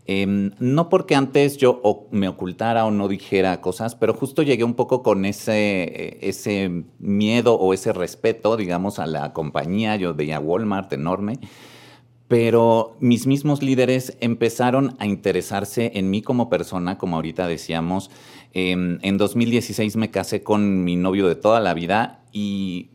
Eh, 0.07 0.51
no 0.59 0.89
porque 0.89 1.15
antes 1.15 1.59
yo 1.59 1.79
o- 1.85 2.09
me 2.11 2.27
ocultara 2.29 2.85
o 2.87 2.91
no 2.91 3.07
dijera 3.07 3.61
cosas, 3.61 3.95
pero 3.95 4.15
justo 4.15 4.43
llegué 4.43 4.65
un 4.65 4.75
poco 4.75 5.03
con 5.03 5.25
ese, 5.27 6.19
ese 6.27 6.85
miedo 6.99 7.55
o 7.55 7.73
ese 7.75 7.93
respeto, 7.93 8.57
digamos, 8.57 8.99
a 8.99 9.07
la 9.07 9.33
compañía. 9.33 9.97
Yo 9.97 10.15
veía 10.15 10.41
Walmart 10.41 10.93
enorme. 10.95 11.39
Pero 12.33 12.97
mis 12.99 13.27
mismos 13.27 13.63
líderes 13.63 14.17
empezaron 14.23 14.97
a 14.99 15.05
interesarse 15.05 15.93
en 15.97 16.09
mí 16.09 16.23
como 16.23 16.49
persona, 16.49 16.97
como 16.97 17.17
ahorita 17.17 17.47
decíamos. 17.47 18.11
Em, 18.55 18.99
en 19.03 19.19
2016 19.19 19.97
me 19.97 20.11
casé 20.11 20.43
con 20.43 20.83
mi 20.83 20.97
novio 20.97 21.29
de 21.29 21.35
toda 21.35 21.61
la 21.61 21.75
vida 21.75 22.25
y 22.33 22.89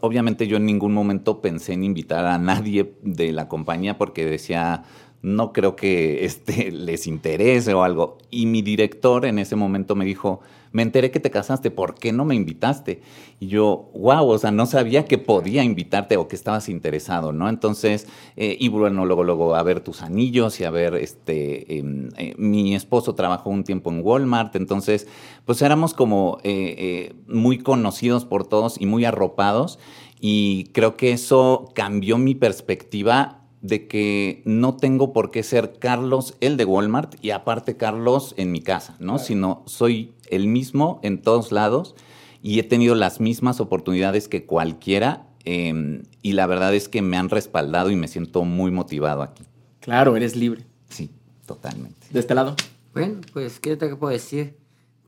obviamente 0.00 0.48
yo 0.48 0.56
en 0.56 0.66
ningún 0.66 0.92
momento 0.92 1.40
pensé 1.40 1.74
en 1.74 1.84
invitar 1.84 2.26
a 2.26 2.38
nadie 2.38 2.96
de 3.04 3.30
la 3.30 3.46
compañía 3.46 3.96
porque 3.98 4.26
decía, 4.26 4.82
no 5.22 5.52
creo 5.52 5.76
que 5.76 6.24
este, 6.24 6.70
les 6.72 7.06
interese 7.06 7.74
o 7.74 7.82
algo. 7.82 8.18
Y 8.30 8.46
mi 8.46 8.62
director 8.62 9.26
en 9.26 9.38
ese 9.38 9.56
momento 9.56 9.94
me 9.94 10.04
dijo, 10.04 10.40
me 10.72 10.82
enteré 10.82 11.10
que 11.10 11.18
te 11.18 11.30
casaste, 11.30 11.70
¿por 11.70 11.94
qué 11.94 12.12
no 12.12 12.24
me 12.24 12.36
invitaste? 12.36 13.02
Y 13.40 13.48
yo, 13.48 13.90
wow, 13.94 14.28
o 14.28 14.38
sea, 14.38 14.52
no 14.52 14.66
sabía 14.66 15.04
que 15.04 15.18
podía 15.18 15.64
invitarte 15.64 16.16
o 16.16 16.28
que 16.28 16.36
estabas 16.36 16.68
interesado, 16.68 17.32
¿no? 17.32 17.48
Entonces, 17.48 18.06
eh, 18.36 18.56
y 18.58 18.68
bueno, 18.68 19.04
luego, 19.04 19.24
luego 19.24 19.56
a 19.56 19.62
ver 19.62 19.80
tus 19.80 20.02
anillos 20.02 20.60
y 20.60 20.64
a 20.64 20.70
ver, 20.70 20.94
este, 20.94 21.78
em, 21.78 22.08
eh, 22.16 22.34
mi 22.38 22.74
esposo 22.74 23.14
trabajó 23.14 23.50
un 23.50 23.64
tiempo 23.64 23.90
en 23.90 24.00
Walmart, 24.04 24.54
entonces, 24.54 25.08
pues 25.44 25.60
éramos 25.62 25.92
como 25.92 26.38
eh, 26.44 27.14
muy 27.26 27.58
conocidos 27.58 28.24
por 28.24 28.46
todos 28.46 28.80
y 28.80 28.86
muy 28.86 29.04
arropados 29.04 29.78
y 30.20 30.64
creo 30.72 30.96
que 30.96 31.12
eso 31.12 31.70
cambió 31.74 32.18
mi 32.18 32.34
perspectiva 32.34 33.39
de 33.62 33.86
que 33.88 34.42
no 34.46 34.76
tengo 34.76 35.12
por 35.12 35.30
qué 35.30 35.42
ser 35.42 35.78
Carlos 35.78 36.34
el 36.40 36.56
de 36.56 36.64
Walmart 36.64 37.14
y 37.22 37.30
aparte 37.30 37.76
Carlos 37.76 38.34
en 38.38 38.52
mi 38.52 38.62
casa, 38.62 38.96
¿no? 39.00 39.18
Sino 39.18 39.62
soy 39.66 40.14
el 40.30 40.46
mismo 40.46 40.98
en 41.02 41.20
todos 41.20 41.52
lados 41.52 41.94
y 42.42 42.58
he 42.58 42.62
tenido 42.62 42.94
las 42.94 43.20
mismas 43.20 43.60
oportunidades 43.60 44.28
que 44.28 44.46
cualquiera 44.46 45.26
eh, 45.44 46.02
y 46.22 46.32
la 46.32 46.46
verdad 46.46 46.74
es 46.74 46.88
que 46.88 47.02
me 47.02 47.16
han 47.18 47.28
respaldado 47.28 47.90
y 47.90 47.96
me 47.96 48.08
siento 48.08 48.44
muy 48.44 48.70
motivado 48.70 49.22
aquí. 49.22 49.44
Claro, 49.80 50.16
eres 50.16 50.36
libre. 50.36 50.64
Sí, 50.88 51.10
totalmente. 51.46 52.06
De 52.10 52.20
este 52.20 52.34
lado. 52.34 52.56
Bueno, 52.94 53.20
pues, 53.32 53.60
¿qué 53.60 53.76
te 53.76 53.94
puedo 53.94 54.12
decir? 54.12 54.56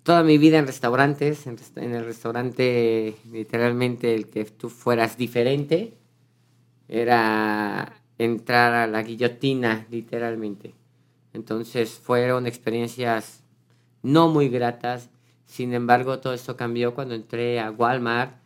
Toda 0.03 0.23
mi 0.23 0.37
vida 0.37 0.59
en 0.59 0.67
restaurantes, 0.67 1.47
en, 1.47 1.57
resta- 1.57 1.83
en 1.83 1.95
el 1.95 2.05
restaurante, 2.05 3.15
literalmente, 3.31 4.15
el 4.15 4.27
que 4.29 4.45
tú 4.45 4.69
fueras 4.69 5.17
diferente, 5.17 5.95
era 6.89 7.93
entrar 8.23 8.73
a 8.75 8.87
la 8.87 9.03
guillotina, 9.03 9.87
literalmente. 9.91 10.75
Entonces, 11.33 11.91
fueron 11.91 12.47
experiencias 12.47 13.43
no 14.03 14.29
muy 14.29 14.49
gratas. 14.49 15.11
Sin 15.47 15.75
embargo, 15.75 16.19
todo 16.19 16.35
esto 16.35 16.57
cambió 16.57 16.95
cuando 16.95 17.15
entré 17.15 17.61
a 17.61 17.71
Walmart 17.71 18.37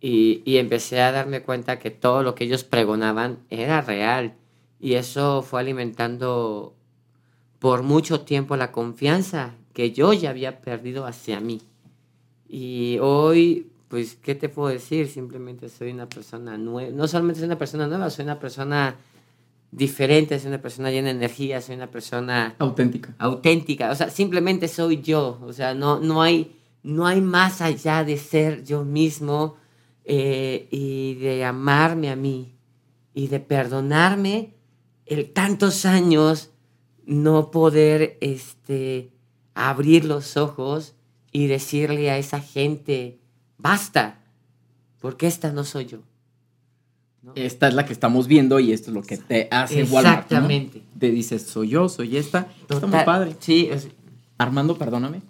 y, 0.00 0.42
y 0.44 0.58
empecé 0.58 1.00
a 1.00 1.12
darme 1.12 1.42
cuenta 1.42 1.78
que 1.78 1.90
todo 1.90 2.22
lo 2.22 2.34
que 2.34 2.44
ellos 2.44 2.64
pregonaban 2.64 3.38
era 3.50 3.80
real. 3.80 4.34
Y 4.80 4.94
eso 4.94 5.42
fue 5.42 5.60
alimentando 5.60 6.74
por 7.58 7.82
mucho 7.82 8.22
tiempo 8.22 8.56
la 8.56 8.72
confianza 8.72 9.54
que 9.72 9.92
yo 9.92 10.12
ya 10.12 10.30
había 10.30 10.60
perdido 10.60 11.06
hacia 11.06 11.40
mí. 11.40 11.60
Y 12.48 12.98
hoy, 13.00 13.70
pues, 13.88 14.16
¿qué 14.16 14.34
te 14.34 14.48
puedo 14.48 14.68
decir? 14.68 15.08
Simplemente 15.08 15.68
soy 15.68 15.92
una 15.92 16.08
persona 16.08 16.58
nueva. 16.58 16.90
No 16.90 17.06
solamente 17.08 17.40
soy 17.40 17.46
una 17.46 17.58
persona 17.58 17.86
nueva, 17.86 18.10
soy 18.10 18.24
una 18.24 18.38
persona 18.38 18.96
diferente, 19.72 20.38
soy 20.38 20.48
una 20.48 20.62
persona 20.62 20.90
llena 20.90 21.08
de 21.08 21.16
energía, 21.16 21.60
soy 21.60 21.74
una 21.74 21.90
persona 21.90 22.54
Auténtica. 22.58 23.14
auténtica. 23.18 23.90
O 23.90 23.94
sea, 23.94 24.10
simplemente 24.10 24.68
soy 24.68 25.00
yo. 25.00 25.40
O 25.42 25.52
sea, 25.52 25.74
no, 25.74 25.98
no, 25.98 26.22
hay, 26.22 26.56
no 26.82 27.06
hay 27.06 27.20
más 27.20 27.60
allá 27.60 28.04
de 28.04 28.18
ser 28.18 28.64
yo 28.64 28.84
mismo 28.84 29.56
eh, 30.04 30.68
y 30.70 31.14
de 31.14 31.44
amarme 31.44 32.10
a 32.10 32.16
mí 32.16 32.54
y 33.14 33.28
de 33.28 33.40
perdonarme 33.40 34.54
el 35.06 35.32
tantos 35.32 35.86
años 35.86 36.50
no 37.04 37.50
poder 37.50 38.18
este, 38.20 39.10
abrir 39.54 40.04
los 40.04 40.36
ojos 40.36 40.94
y 41.32 41.46
decirle 41.46 42.10
a 42.10 42.18
esa 42.18 42.40
gente, 42.40 43.20
basta, 43.56 44.22
porque 45.00 45.26
esta 45.26 45.50
no 45.50 45.64
soy 45.64 45.86
yo. 45.86 45.98
¿No? 47.22 47.32
Esta 47.36 47.68
es 47.68 47.74
la 47.74 47.84
que 47.86 47.92
estamos 47.92 48.26
viendo 48.26 48.58
y 48.60 48.72
esto 48.72 48.90
es 48.90 48.94
lo 48.94 49.02
que 49.02 49.16
te 49.16 49.48
hace 49.50 49.84
Walmart. 49.84 50.04
¿no? 50.04 50.10
Exactamente. 50.38 50.82
Te 50.98 51.10
dices, 51.10 51.42
soy 51.42 51.68
yo, 51.68 51.88
soy 51.88 52.16
esta. 52.16 52.48
Está 52.68 52.86
muy 52.86 53.04
padre. 53.04 53.36
Sí, 53.40 53.68
es- 53.70 53.88
Armando, 54.38 54.76
perdóname. 54.76 55.20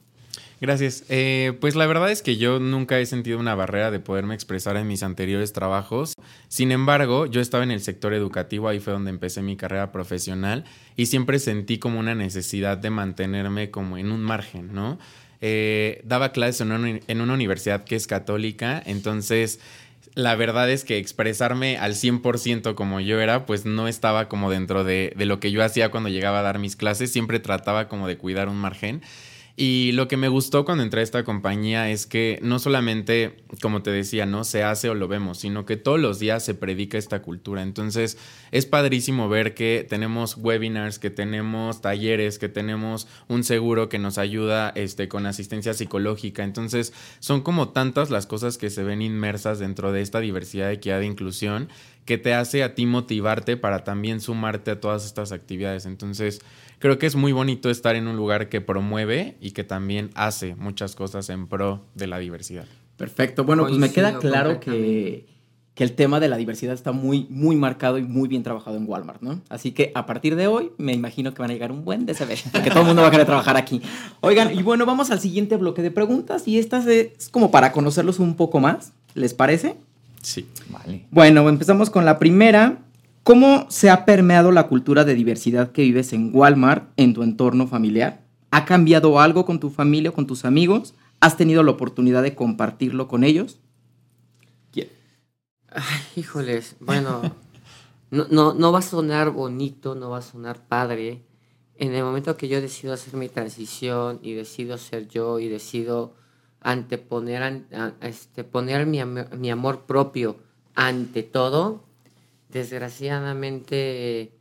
Gracias. 0.61 1.04
Eh, 1.08 1.58
pues 1.61 1.75
la 1.75 1.87
verdad 1.87 2.11
es 2.12 2.22
que 2.22 2.37
yo 2.37 2.61
nunca 2.61 2.99
he 3.00 3.04
sentido 3.04 3.38
una 3.40 3.56
barrera 3.56 3.90
de 3.90 3.99
poderme 3.99 4.34
expresar 4.34 4.76
en 4.76 4.87
mis 4.87 5.02
anteriores 5.02 5.52
trabajos. 5.52 6.14
Sin 6.49 6.70
embargo, 6.70 7.26
yo 7.26 7.40
estaba 7.40 7.64
en 7.64 7.72
el 7.72 7.80
sector 7.80 8.14
educativo, 8.14 8.68
ahí 8.68 8.78
fue 8.78 8.92
donde 8.92 9.11
empecé 9.11 9.42
mi 9.42 9.56
carrera 9.56 9.90
profesional 9.90 10.64
y 10.96 11.06
siempre 11.06 11.40
sentí 11.40 11.78
como 11.78 11.99
una 11.99 12.14
necesidad 12.14 12.78
de 12.78 12.90
mantenerme 12.90 13.70
como 13.72 13.99
en 13.99 14.12
un 14.12 14.22
margen, 14.22 14.72
¿no? 14.72 14.99
Eh, 15.40 16.00
daba 16.04 16.30
clases 16.30 16.61
en 16.61 16.70
una, 16.70 17.00
en 17.08 17.20
una 17.20 17.34
universidad 17.34 17.82
que 17.82 17.96
es 17.96 18.06
católica, 18.06 18.80
entonces 18.87 19.58
la 20.14 20.35
verdad 20.35 20.71
es 20.71 20.85
que 20.85 20.99
expresarme 20.99 21.78
al 21.78 21.95
100% 21.95 22.75
como 22.75 23.00
yo 23.00 23.21
era, 23.21 23.47
pues 23.47 23.64
no 23.64 23.88
estaba 23.88 24.28
como 24.28 24.50
dentro 24.50 24.85
de, 24.85 25.12
de 25.16 25.26
lo 25.26 25.40
que 25.40 25.50
yo 25.50 25.64
hacía 25.64 25.90
cuando 25.90 26.09
llegaba 26.09 26.40
a 26.40 26.42
dar 26.42 26.59
mis 26.59 26.76
clases, 26.76 27.12
siempre 27.12 27.40
trataba 27.40 27.88
como 27.88 28.09
de 28.09 28.19
cuidar 28.19 28.49
un 28.49 28.57
margen. 28.57 29.02
Y 29.54 29.92
lo 29.92 30.09
que 30.09 30.16
me 30.16 30.28
gustó 30.28 30.64
cuando 30.64 30.82
entré 30.82 31.00
a 31.00 31.04
esta 31.04 31.25
compañía 31.25 31.90
es 31.90 32.06
que 32.06 32.38
no 32.42 32.59
solamente, 32.59 33.44
como 33.61 33.82
te 33.82 33.90
decía, 33.90 34.25
no 34.25 34.44
se 34.44 34.62
hace 34.62 34.88
o 34.88 34.94
lo 34.94 35.09
vemos, 35.09 35.38
sino 35.38 35.66
que 35.66 35.76
todos 35.76 36.00
los 36.00 36.18
días 36.18 36.42
se 36.42 36.54
predica 36.54 36.97
esta 36.97 37.21
cultura. 37.21 37.62
Entonces 37.62 38.16
es 38.50 38.64
padrísimo 38.64 39.28
ver 39.28 39.54
que 39.54 39.87
tenemos 39.88 40.38
webinars, 40.38 40.99
que 40.99 41.11
tenemos 41.11 41.82
talleres, 41.82 42.38
que 42.38 42.49
tenemos 42.49 43.06
un 43.28 43.44
seguro 43.44 43.90
que 43.90 43.99
nos 43.99 44.16
ayuda 44.16 44.73
este, 44.75 45.09
con 45.09 45.26
asistencia 45.26 45.75
psicológica. 45.75 46.44
Entonces 46.44 46.94
son 47.18 47.42
como 47.42 47.68
tantas 47.68 48.11
las 48.11 48.26
cosas 48.26 48.56
que 48.56 48.71
se 48.71 48.82
ven 48.82 49.02
inmersas 49.02 49.59
dentro 49.59 49.92
de 49.92 50.00
esta 50.00 50.21
diversidad, 50.21 50.73
equidad 50.73 51.02
e 51.02 51.06
inclusión 51.06 51.68
que 52.04 52.18
te 52.18 52.35
hace 52.35 52.62
a 52.62 52.75
ti 52.75 52.87
motivarte 52.87 53.56
para 53.56 53.85
también 53.85 54.21
sumarte 54.21 54.73
a 54.73 54.80
todas 54.80 55.06
estas 55.06 55.32
actividades. 55.32 55.87
Entonces, 55.87 56.40
creo 56.78 56.99
que 56.99 57.06
es 57.06 57.14
muy 57.14 57.32
bonito 57.32 57.71
estar 57.71 57.94
en 57.94 58.09
un 58.09 58.16
lugar 58.16 58.49
que 58.49 58.61
promueve 58.61 59.37
y 59.40 59.52
que 59.52 59.64
también 59.64 60.11
hace 60.14 60.54
muchas 60.56 60.94
cosas 60.94 61.28
en 61.30 61.47
pro 61.47 61.85
de 61.94 62.06
la 62.06 62.18
diversidad. 62.18 62.66
Perfecto. 62.97 63.44
Bueno, 63.44 63.64
pues 63.64 63.78
me 63.78 63.90
queda 63.90 64.18
claro 64.18 64.61
que, 64.61 65.26
que 65.75 65.85
el 65.85 65.92
tema 65.92 66.21
de 66.21 66.28
la 66.28 66.37
diversidad 66.37 66.75
está 66.75 66.92
muy, 66.92 67.26
muy 67.30 67.56
marcado 67.56 67.99
y 67.99 68.02
muy 68.02 68.28
bien 68.28 68.42
trabajado 68.42 68.76
en 68.76 68.88
Walmart, 68.88 69.23
¿no? 69.23 69.40
Así 69.49 69.73
que 69.73 69.92
a 69.94 70.06
partir 70.06 70.37
de 70.37 70.47
hoy 70.47 70.73
me 70.76 70.92
imagino 70.92 71.32
que 71.32 71.40
van 71.40 71.50
a 71.50 71.54
llegar 71.54 71.73
un 71.73 71.85
buen 71.85 72.04
DCB, 72.04 72.50
porque 72.52 72.71
todo 72.71 72.80
el 72.80 72.87
mundo 72.87 73.02
va 73.02 73.09
a 73.09 73.11
querer 73.11 73.26
trabajar 73.26 73.56
aquí. 73.56 73.80
Oigan, 74.21 74.56
y 74.56 74.62
bueno, 74.62 74.85
vamos 74.85 75.11
al 75.11 75.21
siguiente 75.21 75.56
bloque 75.56 75.82
de 75.82 75.90
preguntas 75.90 76.47
y 76.47 76.59
estas 76.59 76.87
es 76.87 77.28
como 77.30 77.50
para 77.50 77.73
conocerlos 77.73 78.18
un 78.18 78.35
poco 78.35 78.61
más, 78.61 78.92
¿les 79.14 79.35
parece? 79.35 79.76
Sí. 80.23 80.49
Vale. 80.71 81.07
Bueno, 81.11 81.49
empezamos 81.49 81.91
con 81.91 82.05
la 82.05 82.19
primera. 82.19 82.79
¿Cómo 83.23 83.67
se 83.69 83.91
ha 83.91 84.05
permeado 84.05 84.50
la 84.50 84.67
cultura 84.67 85.05
de 85.05 85.14
diversidad 85.14 85.71
que 85.71 85.83
vives 85.83 86.12
en 86.12 86.31
Walmart 86.35 86.91
en 86.97 87.14
tu 87.14 87.23
entorno 87.23 87.69
familiar? 87.69 88.23
¿Ha 88.50 88.64
cambiado 88.64 89.21
algo 89.21 89.45
con 89.45 89.61
tu 89.61 89.71
familia 89.71 90.11
o 90.11 90.12
con 90.12 90.26
tus 90.26 90.45
amigos? 90.45 90.95
¿Has 91.21 91.37
tenido 91.37 91.62
la 91.62 91.71
oportunidad 91.71 92.23
de 92.23 92.35
compartirlo 92.35 93.07
con 93.07 93.23
ellos? 93.23 93.61
¿Quién? 94.73 94.88
Ay, 95.69 96.00
híjoles, 96.17 96.75
bueno, 96.81 97.23
no, 98.11 98.26
no, 98.29 98.55
no 98.55 98.73
va 98.73 98.81
a 98.81 98.83
sonar 98.83 99.31
bonito, 99.31 99.95
no 99.95 100.11
va 100.11 100.19
a 100.19 100.23
sonar 100.23 100.67
padre. 100.67 101.23
En 101.76 101.95
el 101.95 102.02
momento 102.02 102.37
que 102.37 102.49
yo 102.49 102.61
decido 102.61 102.93
hacer 102.93 103.14
mi 103.14 103.29
transición 103.29 104.19
y 104.21 104.35
decido 104.35 104.79
ser 104.79 105.09
yo 105.09 105.38
y 105.38 105.49
decido 105.49 106.14
anteponer 106.62 107.64
este, 108.00 108.45
poner 108.45 108.87
mi, 108.87 109.04
mi 109.04 109.50
amor 109.50 109.85
propio 109.87 110.37
ante 110.75 111.23
todo, 111.23 111.85
desgraciadamente 112.49 114.38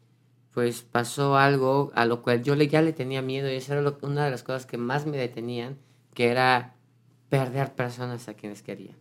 pues 0.54 0.82
pasó 0.82 1.38
algo 1.38 1.92
a 1.96 2.06
lo 2.06 2.22
cual 2.22 2.44
yo 2.44 2.56
ya 2.56 2.82
le 2.82 2.94
tenía 2.94 3.22
miedo 3.22 3.50
y 3.50 3.56
esa 3.56 3.78
era 3.78 3.98
una 4.02 4.26
de 4.26 4.32
las 4.32 4.44
cosas 4.44 4.66
que 4.66 4.78
más 4.78 5.06
me 5.06 5.18
detenían, 5.18 5.78
que 6.14 6.28
era 6.28 6.76
perder 7.30 7.74
personas 7.74 8.28
a 8.28 8.34
quienes 8.34 8.62
quería. 8.62 8.98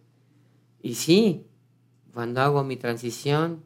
Y 0.81 0.95
sí, 0.95 1.47
cuando 2.15 2.41
hago 2.41 2.63
mi 2.63 2.77
transición, 2.77 3.65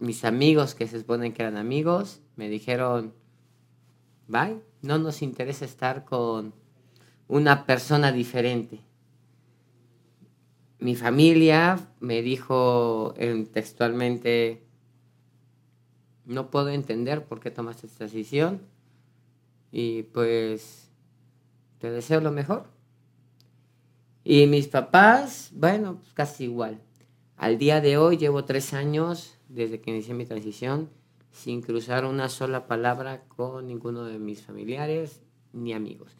mis 0.00 0.24
amigos 0.24 0.74
que 0.74 0.88
se 0.88 0.98
suponen 0.98 1.32
que 1.32 1.42
eran 1.42 1.56
amigos, 1.56 2.20
me 2.34 2.48
dijeron, 2.48 3.14
bye, 4.26 4.60
no 4.82 4.98
nos 4.98 5.22
interesa 5.22 5.64
estar 5.64 6.04
con 6.04 6.52
una 7.28 7.66
persona 7.66 8.12
diferente. 8.12 8.80
Mi 10.78 10.96
familia 10.96 11.78
me 12.00 12.22
dijo 12.22 13.14
textualmente, 13.52 14.62
no 16.26 16.50
puedo 16.50 16.68
entender 16.68 17.24
por 17.24 17.40
qué 17.40 17.50
tomaste 17.50 17.86
esta 17.86 18.04
decisión 18.04 18.60
y 19.72 20.02
pues 20.04 20.90
te 21.78 21.90
deseo 21.90 22.20
lo 22.20 22.30
mejor. 22.30 22.66
Y 24.24 24.46
mis 24.46 24.68
papás, 24.68 25.50
bueno, 25.54 25.98
pues 26.00 26.12
casi 26.12 26.44
igual. 26.44 26.80
Al 27.36 27.58
día 27.58 27.80
de 27.80 27.98
hoy 27.98 28.16
llevo 28.16 28.44
tres 28.44 28.72
años 28.72 29.38
desde 29.48 29.80
que 29.80 29.90
inicié 29.90 30.14
mi 30.14 30.24
transición 30.24 30.90
sin 31.30 31.62
cruzar 31.62 32.04
una 32.04 32.28
sola 32.28 32.66
palabra 32.66 33.24
con 33.28 33.66
ninguno 33.66 34.04
de 34.04 34.18
mis 34.18 34.42
familiares 34.42 35.20
ni 35.52 35.72
amigos. 35.72 36.12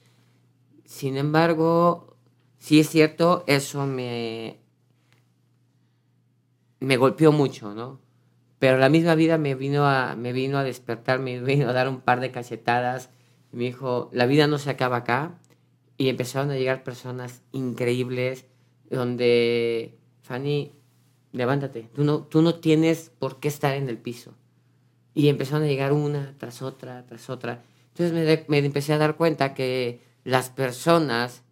Sin 0.85 1.17
embargo, 1.17 2.17
sí 2.59 2.81
es 2.81 2.89
cierto, 2.89 3.45
eso 3.47 3.87
me, 3.87 4.59
me 6.81 6.97
golpeó 6.97 7.33
mucho, 7.33 7.75
¿no? 7.75 8.01
Pero 8.59 8.79
la 8.79 8.89
misma 8.89 9.15
vida 9.15 9.37
me 9.37 9.55
vino, 9.55 9.87
a, 9.87 10.17
me 10.17 10.33
vino 10.33 10.59
a 10.59 10.65
despertar, 10.65 11.19
me 11.19 11.41
vino 11.41 11.69
a 11.69 11.73
dar 11.73 11.89
un 11.89 12.01
par 12.01 12.21
de 12.21 12.31
cachetadas. 12.31 13.11
Me 13.53 13.65
dijo, 13.65 14.09
la 14.13 14.27
vida 14.27 14.47
no 14.47 14.59
se 14.59 14.71
acaba 14.71 14.99
acá. 14.99 15.39
Y 15.97 16.09
empezaron 16.09 16.51
a 16.51 16.55
llegar 16.55 16.83
personas 16.83 17.43
increíbles 17.53 18.47
donde, 18.91 19.99
Fanny, 20.23 20.73
levántate, 21.33 21.91
tú 21.95 22.05
no, 22.05 22.23
tú 22.23 22.43
no 22.43 22.55
tienes 22.55 23.11
por 23.19 23.39
qué 23.39 23.49
estar 23.49 23.75
en 23.75 23.89
el 23.89 23.99
piso. 23.99 24.35
Y 25.15 25.29
empezaron 25.29 25.65
a 25.65 25.67
llegar 25.67 25.93
una 25.93 26.35
tras 26.39 26.63
otra, 26.63 27.05
tras 27.07 27.29
otra. 27.31 27.63
Entonces 27.89 28.13
me, 28.13 28.45
me 28.49 28.65
empecé 28.65 28.93
a 28.93 28.99
dar 28.99 29.17
cuenta 29.17 29.55
que 29.55 30.01
las 30.25 30.51
personas 30.51 31.43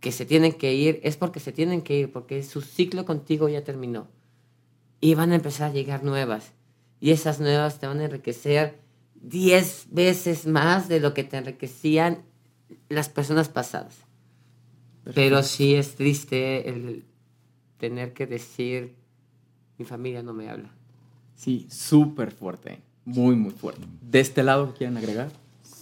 que 0.00 0.12
se 0.12 0.26
tienen 0.26 0.52
que 0.52 0.74
ir 0.74 1.00
es 1.02 1.16
porque 1.16 1.40
se 1.40 1.52
tienen 1.52 1.82
que 1.82 1.96
ir, 1.98 2.12
porque 2.12 2.42
su 2.42 2.60
ciclo 2.60 3.04
contigo 3.04 3.48
ya 3.48 3.64
terminó. 3.64 4.08
Y 5.00 5.14
van 5.14 5.32
a 5.32 5.36
empezar 5.36 5.70
a 5.70 5.72
llegar 5.72 6.04
nuevas. 6.04 6.52
Y 7.00 7.10
esas 7.10 7.40
nuevas 7.40 7.78
te 7.78 7.86
van 7.86 8.00
a 8.00 8.04
enriquecer 8.04 8.78
diez 9.14 9.86
veces 9.90 10.46
más 10.46 10.88
de 10.88 11.00
lo 11.00 11.14
que 11.14 11.24
te 11.24 11.36
enriquecían 11.36 12.22
las 12.88 13.08
personas 13.08 13.48
pasadas. 13.48 13.96
Pero 15.14 15.42
sí 15.42 15.74
es 15.74 15.94
triste 15.94 16.68
el 16.68 17.04
tener 17.78 18.12
que 18.12 18.26
decir, 18.26 18.94
mi 19.78 19.84
familia 19.84 20.22
no 20.22 20.34
me 20.34 20.50
habla. 20.50 20.70
Sí, 21.34 21.66
súper 21.70 22.32
fuerte, 22.32 22.80
muy, 23.04 23.34
muy 23.34 23.50
fuerte. 23.50 23.82
¿De 24.02 24.20
este 24.20 24.42
lado 24.42 24.74
quieren 24.74 24.98
agregar? 24.98 25.30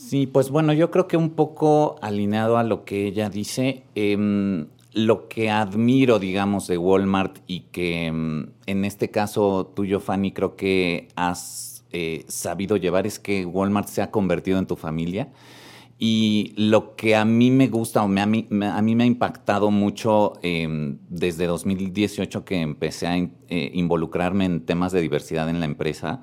Sí, 0.08 0.26
pues 0.26 0.48
bueno, 0.48 0.72
yo 0.72 0.90
creo 0.90 1.06
que 1.06 1.18
un 1.18 1.30
poco 1.30 1.96
alineado 2.00 2.56
a 2.56 2.62
lo 2.62 2.86
que 2.86 3.06
ella 3.06 3.28
dice, 3.28 3.84
em, 3.94 4.68
lo 4.94 5.28
que 5.28 5.50
admiro, 5.50 6.18
digamos, 6.18 6.66
de 6.66 6.78
Walmart 6.78 7.40
y 7.46 7.60
que 7.72 8.06
em, 8.06 8.46
en 8.64 8.86
este 8.86 9.10
caso 9.10 9.70
tuyo, 9.76 10.00
Fanny, 10.00 10.32
creo 10.32 10.56
que 10.56 11.08
has 11.14 11.84
eh, 11.92 12.24
sabido 12.26 12.78
llevar 12.78 13.06
es 13.06 13.18
que 13.18 13.44
Walmart 13.44 13.88
se 13.88 14.00
ha 14.00 14.10
convertido 14.10 14.58
en 14.58 14.66
tu 14.66 14.76
familia. 14.76 15.28
Y 15.98 16.54
lo 16.56 16.96
que 16.96 17.14
a 17.14 17.26
mí 17.26 17.50
me 17.50 17.68
gusta 17.68 18.02
o 18.02 18.08
me, 18.08 18.22
a, 18.22 18.26
mí, 18.26 18.46
me, 18.48 18.66
ha 18.66 19.06
impactado 19.06 19.70
mucho 19.70 20.38
em, 20.42 20.96
desde 21.10 21.46
2018 21.46 22.46
que 22.46 22.62
empecé 22.62 23.06
a 23.08 23.18
eh, 23.18 23.70
involucrarme 23.74 24.46
en 24.46 24.64
temas 24.64 24.92
de 24.92 25.02
diversidad 25.02 25.50
en 25.50 25.60
la 25.60 25.66
empresa, 25.66 26.22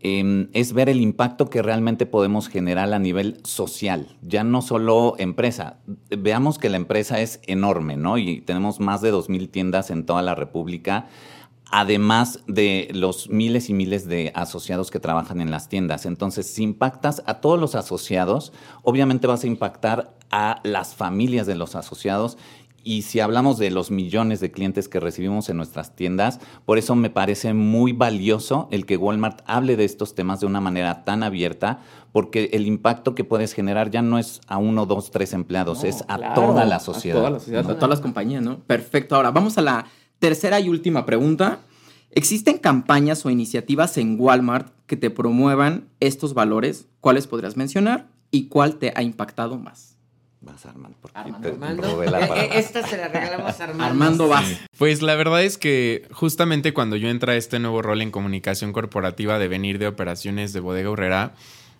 Em, 0.00 0.48
es 0.52 0.72
ver 0.74 0.88
el 0.88 1.00
impacto 1.00 1.50
que 1.50 1.60
realmente 1.60 2.06
podemos 2.06 2.48
generar 2.48 2.92
a 2.92 3.00
nivel 3.00 3.40
social, 3.42 4.16
ya 4.22 4.44
no 4.44 4.62
solo 4.62 5.16
empresa. 5.18 5.78
Veamos 6.08 6.58
que 6.58 6.68
la 6.68 6.76
empresa 6.76 7.20
es 7.20 7.40
enorme, 7.48 7.96
¿no? 7.96 8.16
Y 8.16 8.40
tenemos 8.40 8.78
más 8.78 9.00
de 9.00 9.12
2.000 9.12 9.50
tiendas 9.50 9.90
en 9.90 10.06
toda 10.06 10.22
la 10.22 10.36
República, 10.36 11.08
además 11.72 12.44
de 12.46 12.88
los 12.92 13.28
miles 13.28 13.70
y 13.70 13.74
miles 13.74 14.06
de 14.06 14.30
asociados 14.36 14.92
que 14.92 15.00
trabajan 15.00 15.40
en 15.40 15.50
las 15.50 15.68
tiendas. 15.68 16.06
Entonces, 16.06 16.46
si 16.46 16.62
impactas 16.62 17.24
a 17.26 17.40
todos 17.40 17.58
los 17.58 17.74
asociados, 17.74 18.52
obviamente 18.82 19.26
vas 19.26 19.42
a 19.42 19.48
impactar 19.48 20.14
a 20.30 20.60
las 20.62 20.94
familias 20.94 21.48
de 21.48 21.56
los 21.56 21.74
asociados 21.74 22.38
y 22.84 23.02
si 23.02 23.20
hablamos 23.20 23.58
de 23.58 23.70
los 23.70 23.90
millones 23.90 24.40
de 24.40 24.50
clientes 24.50 24.88
que 24.88 25.00
recibimos 25.00 25.48
en 25.48 25.56
nuestras 25.56 25.94
tiendas, 25.94 26.40
por 26.64 26.78
eso 26.78 26.94
me 26.94 27.10
parece 27.10 27.52
muy 27.52 27.92
valioso 27.92 28.68
el 28.70 28.86
que 28.86 28.96
Walmart 28.96 29.42
hable 29.46 29.76
de 29.76 29.84
estos 29.84 30.14
temas 30.14 30.40
de 30.40 30.46
una 30.46 30.60
manera 30.60 31.04
tan 31.04 31.22
abierta, 31.22 31.80
porque 32.12 32.50
el 32.52 32.66
impacto 32.66 33.14
que 33.14 33.24
puedes 33.24 33.52
generar 33.52 33.90
ya 33.90 34.02
no 34.02 34.18
es 34.18 34.40
a 34.46 34.58
uno, 34.58 34.86
dos, 34.86 35.10
tres 35.10 35.32
empleados, 35.32 35.84
es 35.84 36.04
a 36.08 36.34
toda 36.34 36.64
la 36.64 36.80
sociedad. 36.80 37.18
A 37.18 37.20
toda 37.20 37.30
la 37.30 37.38
sociedad, 37.40 37.70
a 37.70 37.74
todas 37.74 37.90
las 37.90 38.00
compañías, 38.00 38.42
¿no? 38.42 38.60
Perfecto. 38.60 39.16
Ahora, 39.16 39.30
vamos 39.30 39.58
a 39.58 39.62
la 39.62 39.86
tercera 40.18 40.58
y 40.60 40.68
última 40.68 41.04
pregunta. 41.04 41.60
¿Existen 42.10 42.58
campañas 42.58 43.26
o 43.26 43.30
iniciativas 43.30 43.98
en 43.98 44.18
Walmart 44.18 44.72
que 44.86 44.96
te 44.96 45.10
promuevan 45.10 45.88
estos 46.00 46.32
valores? 46.32 46.86
¿Cuáles 47.00 47.26
podrías 47.26 47.56
mencionar 47.56 48.08
y 48.30 48.48
cuál 48.48 48.76
te 48.76 48.92
ha 48.96 49.02
impactado 49.02 49.58
más? 49.58 49.97
Vas, 50.40 50.66
Armando. 50.66 50.96
Armando. 51.14 52.02
Eh, 52.02 52.08
eh, 52.36 52.50
esta 52.54 52.86
se 52.86 52.96
la 52.96 53.08
regalamos 53.08 53.60
a 53.60 53.64
Armando. 53.64 53.84
Armando 53.84 54.28
vas. 54.28 54.46
Pues 54.78 55.02
la 55.02 55.16
verdad 55.16 55.42
es 55.42 55.58
que 55.58 56.06
justamente 56.12 56.72
cuando 56.72 56.96
yo 56.96 57.08
entré 57.08 57.32
a 57.32 57.36
este 57.36 57.58
nuevo 57.58 57.82
rol 57.82 58.02
en 58.02 58.12
comunicación 58.12 58.72
corporativa 58.72 59.38
de 59.38 59.48
venir 59.48 59.78
de 59.78 59.88
operaciones 59.88 60.52
de 60.52 60.60
Bodega 60.60 60.90
Urrera, 60.90 61.34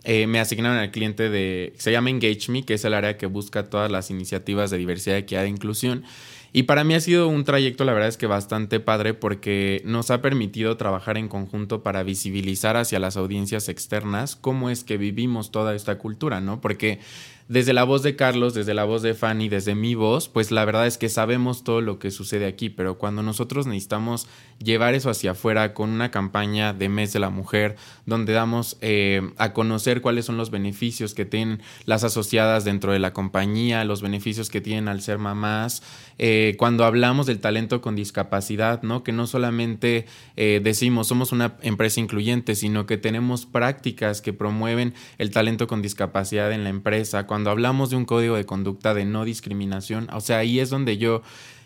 eh, 0.05 0.27
me 0.27 0.40
asignaron 0.40 0.79
al 0.79 0.90
cliente 0.90 1.29
de, 1.29 1.75
se 1.77 1.92
llama 1.92 2.11
Engage 2.11 2.51
Me, 2.51 2.64
que 2.64 2.75
es 2.75 2.85
el 2.85 2.94
área 2.94 3.16
que 3.16 3.27
busca 3.27 3.68
todas 3.71 3.90
las 3.90 4.11
iniciativas 4.11 4.71
de 4.71 4.79
diversidad, 4.79 5.16
equidad 5.16 5.44
e 5.44 5.49
inclusión. 5.49 6.05
Y 6.53 6.62
para 6.62 6.83
mí 6.83 6.94
ha 6.94 7.01
sido 7.01 7.29
un 7.29 7.44
trayecto, 7.44 7.85
la 7.85 7.92
verdad 7.92 8.09
es 8.09 8.16
que 8.16 8.27
bastante 8.27 8.81
padre, 8.81 9.12
porque 9.12 9.83
nos 9.85 10.11
ha 10.11 10.23
permitido 10.23 10.77
trabajar 10.77 11.18
en 11.18 11.29
conjunto 11.29 11.83
para 11.83 12.03
visibilizar 12.03 12.77
hacia 12.77 12.99
las 12.99 13.16
audiencias 13.18 13.68
externas 13.68 14.35
cómo 14.35 14.71
es 14.71 14.83
que 14.83 14.97
vivimos 14.97 15.51
toda 15.51 15.75
esta 15.75 15.99
cultura, 15.99 16.40
¿no? 16.40 16.61
Porque 16.61 17.01
desde 17.48 17.72
la 17.72 17.84
voz 17.84 18.02
de 18.02 18.14
Carlos, 18.14 18.52
desde 18.52 18.74
la 18.74 18.84
voz 18.84 19.00
de 19.00 19.14
Fanny, 19.14 19.48
desde 19.48 19.74
mi 19.74 19.94
voz, 19.94 20.28
pues 20.28 20.50
la 20.50 20.64
verdad 20.66 20.87
es 20.87 20.98
que 20.98 21.08
sabemos 21.08 21.64
todo 21.64 21.80
lo 21.80 21.98
que 21.98 22.11
sucede 22.11 22.46
aquí, 22.46 22.68
pero 22.68 22.98
cuando 22.98 23.22
nosotros 23.22 23.66
necesitamos 23.66 24.28
llevar 24.58 24.94
eso 24.94 25.08
hacia 25.08 25.30
afuera 25.30 25.72
con 25.72 25.88
una 25.88 26.11
campaña 26.11 26.74
de 26.74 26.90
mes 26.90 27.12
de 27.14 27.20
la 27.20 27.30
mujer, 27.30 27.76
donde 28.04 28.34
damos 28.34 28.76
eh, 28.82 29.32
a 29.38 29.54
conocer 29.54 30.02
cuáles 30.02 30.26
son 30.26 30.37
los 30.37 30.50
beneficios 30.50 31.14
que 31.14 31.24
tienen 31.24 31.62
las 31.87 32.04
asociadas 32.04 32.64
dentro 32.64 32.92
de 32.92 32.98
la 32.98 33.14
compañía, 33.14 33.84
los 33.84 34.02
beneficios 34.02 34.50
que 34.50 34.61
tienen 34.61 34.88
al 34.88 35.00
ser 35.00 35.16
mamás, 35.16 35.82
eh, 36.18 36.54
cuando 36.58 36.84
hablamos 36.84 37.26
del 37.26 37.40
talento 37.40 37.80
con 37.80 37.96
discapacidad, 37.96 38.82
¿no? 38.82 39.04
Que 39.04 39.12
no 39.12 39.26
solamente 39.26 40.06
eh, 40.37 40.61
decimos 40.62 41.06
somos 41.06 41.32
una 41.32 41.56
empresa 41.62 42.00
incluyente, 42.00 42.56
sino 42.56 42.84
que 42.84 42.98
tenemos 42.98 43.46
prácticas 43.46 44.20
que 44.20 44.32
promueven 44.32 44.94
el 45.16 45.30
talento 45.30 45.66
con 45.66 45.80
discapacidad 45.80 46.52
en 46.52 46.64
la 46.64 46.70
empresa 46.70 47.26
hablamos 47.46 47.90
de 47.90 47.96
un 47.96 48.05
código 48.05 48.37
de 48.37 48.44
conducta 48.44 48.94
de 48.94 49.05
no 49.05 49.24
discriminación, 49.24 50.09
o 50.12 50.20
sea, 50.20 50.38
ahí 50.38 50.61
es 50.61 50.70
donde 50.70 50.98
yo 50.98 51.22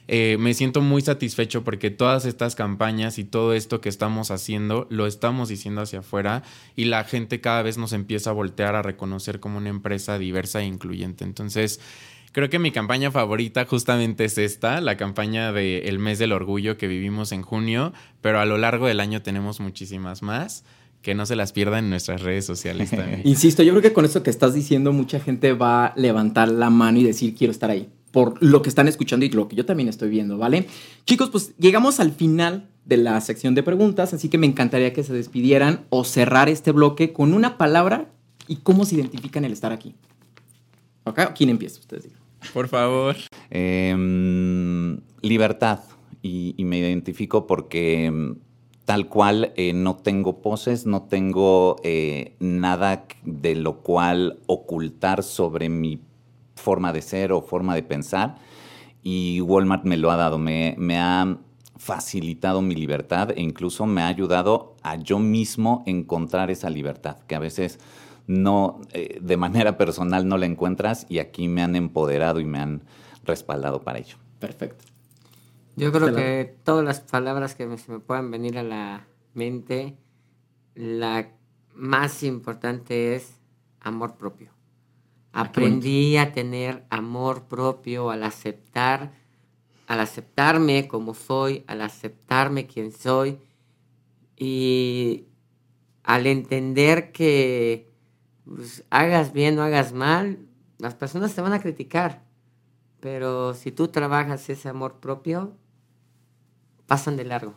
eh, 0.08 0.36
me 0.38 0.52
siento 0.52 0.80
muy 0.80 1.00
satisfecho 1.00 1.62
porque 1.62 1.90
todas 1.90 2.24
estas 2.24 2.54
campañas 2.54 3.18
y 3.18 3.24
todo 3.24 3.54
esto 3.54 3.80
que 3.80 3.88
estamos 3.88 4.30
haciendo 4.30 4.86
lo 4.90 5.06
estamos 5.06 5.48
diciendo 5.48 5.80
hacia 5.80 6.00
afuera 6.00 6.42
y 6.74 6.86
la 6.86 7.04
gente 7.04 7.40
cada 7.40 7.62
vez 7.62 7.78
nos 7.78 7.92
empieza 7.92 8.30
a 8.30 8.32
voltear 8.32 8.74
a 8.74 8.82
reconocer 8.82 9.38
como 9.38 9.58
una 9.58 9.70
empresa 9.70 10.18
diversa 10.18 10.60
e 10.60 10.66
incluyente. 10.66 11.24
Entonces, 11.24 11.80
Creo 12.32 12.48
que 12.48 12.58
mi 12.58 12.72
campaña 12.72 13.10
favorita 13.10 13.66
justamente 13.66 14.24
es 14.24 14.38
esta, 14.38 14.80
la 14.80 14.96
campaña 14.96 15.52
del 15.52 15.98
mes 15.98 16.18
del 16.18 16.32
orgullo 16.32 16.78
que 16.78 16.88
vivimos 16.88 17.30
en 17.30 17.42
junio, 17.42 17.92
pero 18.22 18.40
a 18.40 18.46
lo 18.46 18.56
largo 18.56 18.86
del 18.86 19.00
año 19.00 19.20
tenemos 19.20 19.60
muchísimas 19.60 20.22
más. 20.22 20.64
Que 21.02 21.14
no 21.14 21.26
se 21.26 21.36
las 21.36 21.52
pierdan 21.52 21.84
en 21.84 21.90
nuestras 21.90 22.22
redes 22.22 22.46
sociales 22.46 22.90
también. 22.90 23.22
Insisto, 23.24 23.62
yo 23.62 23.72
creo 23.72 23.82
que 23.82 23.92
con 23.92 24.04
esto 24.04 24.22
que 24.22 24.30
estás 24.30 24.54
diciendo, 24.54 24.92
mucha 24.92 25.20
gente 25.20 25.52
va 25.52 25.86
a 25.86 25.94
levantar 25.96 26.48
la 26.48 26.70
mano 26.70 26.98
y 26.98 27.04
decir 27.04 27.34
quiero 27.34 27.50
estar 27.50 27.70
ahí. 27.70 27.88
Por 28.12 28.42
lo 28.42 28.62
que 28.62 28.68
están 28.68 28.88
escuchando 28.88 29.24
y 29.26 29.30
lo 29.30 29.48
que 29.48 29.56
yo 29.56 29.66
también 29.66 29.88
estoy 29.88 30.10
viendo, 30.10 30.38
¿vale? 30.38 30.66
Chicos, 31.06 31.30
pues 31.30 31.54
llegamos 31.58 31.98
al 31.98 32.12
final 32.12 32.68
de 32.84 32.98
la 32.98 33.20
sección 33.20 33.54
de 33.54 33.62
preguntas, 33.62 34.12
así 34.12 34.28
que 34.28 34.38
me 34.38 34.46
encantaría 34.46 34.92
que 34.92 35.02
se 35.02 35.12
despidieran 35.12 35.84
o 35.88 36.04
cerrar 36.04 36.48
este 36.48 36.72
bloque 36.72 37.12
con 37.12 37.32
una 37.32 37.56
palabra 37.56 38.10
y 38.46 38.56
cómo 38.56 38.84
se 38.84 38.96
identifican 38.96 39.44
el 39.44 39.52
estar 39.52 39.72
aquí. 39.72 39.94
¿Ok? 41.04 41.20
¿Quién 41.34 41.50
empieza? 41.50 41.80
Ustedes 41.80 42.04
digan. 42.04 42.20
Por 42.52 42.68
favor. 42.68 43.16
Em, 43.50 45.00
libertad. 45.20 45.80
Y, 46.22 46.54
y 46.56 46.64
me 46.64 46.78
identifico 46.78 47.46
porque 47.46 48.04
em, 48.04 48.36
tal 48.84 49.08
cual 49.08 49.52
eh, 49.56 49.72
no 49.72 49.96
tengo 49.96 50.42
poses, 50.42 50.86
no 50.86 51.02
tengo 51.02 51.76
eh, 51.84 52.34
nada 52.40 53.04
de 53.24 53.54
lo 53.54 53.78
cual 53.78 54.40
ocultar 54.46 55.22
sobre 55.22 55.68
mi 55.68 56.00
forma 56.56 56.92
de 56.92 57.02
ser 57.02 57.32
o 57.32 57.42
forma 57.42 57.74
de 57.74 57.82
pensar. 57.82 58.36
Y 59.02 59.40
Walmart 59.40 59.84
me 59.84 59.96
lo 59.96 60.10
ha 60.10 60.16
dado, 60.16 60.38
me, 60.38 60.74
me 60.78 60.98
ha 60.98 61.38
facilitado 61.76 62.62
mi 62.62 62.74
libertad 62.76 63.32
e 63.32 63.42
incluso 63.42 63.86
me 63.86 64.02
ha 64.02 64.06
ayudado 64.06 64.76
a 64.82 64.96
yo 64.96 65.18
mismo 65.18 65.82
encontrar 65.86 66.50
esa 66.50 66.70
libertad, 66.70 67.16
que 67.26 67.34
a 67.34 67.40
veces 67.40 67.80
no, 68.28 68.80
eh, 68.92 69.18
de 69.20 69.36
manera 69.36 69.76
personal 69.76 70.28
no 70.28 70.38
la 70.38 70.46
encuentras 70.46 71.06
y 71.08 71.18
aquí 71.18 71.48
me 71.48 71.62
han 71.62 71.74
empoderado 71.74 72.38
y 72.38 72.44
me 72.44 72.58
han 72.58 72.82
respaldado 73.24 73.82
para 73.82 73.98
ello. 73.98 74.16
Perfecto. 74.38 74.91
Yo 75.76 75.90
creo 75.92 76.14
que 76.14 76.56
todas 76.64 76.84
las 76.84 77.00
palabras 77.00 77.54
que 77.54 77.66
me, 77.66 77.78
se 77.78 77.90
me 77.92 77.98
puedan 77.98 78.30
venir 78.30 78.58
a 78.58 78.62
la 78.62 79.06
mente, 79.34 79.96
la 80.74 81.30
más 81.74 82.22
importante 82.22 83.14
es 83.14 83.38
amor 83.80 84.16
propio. 84.16 84.50
Ah. 85.32 85.42
Aprendí 85.42 86.16
a 86.16 86.32
tener 86.32 86.84
amor 86.90 87.44
propio 87.44 88.10
al 88.10 88.22
aceptar, 88.22 89.12
al 89.86 90.00
aceptarme 90.00 90.88
como 90.88 91.14
soy, 91.14 91.64
al 91.66 91.80
aceptarme 91.80 92.66
quien 92.66 92.92
soy 92.92 93.38
y 94.36 95.26
al 96.02 96.26
entender 96.26 97.12
que 97.12 97.90
pues, 98.44 98.84
hagas 98.90 99.32
bien 99.32 99.58
o 99.58 99.62
hagas 99.62 99.92
mal, 99.92 100.38
las 100.78 100.94
personas 100.94 101.34
te 101.34 101.40
van 101.40 101.52
a 101.52 101.60
criticar. 101.60 102.24
Pero 103.00 103.54
si 103.54 103.72
tú 103.72 103.88
trabajas 103.88 104.48
ese 104.48 104.68
amor 104.68 105.00
propio, 105.00 105.56
pasan 106.92 107.16
de 107.16 107.24
largo. 107.24 107.54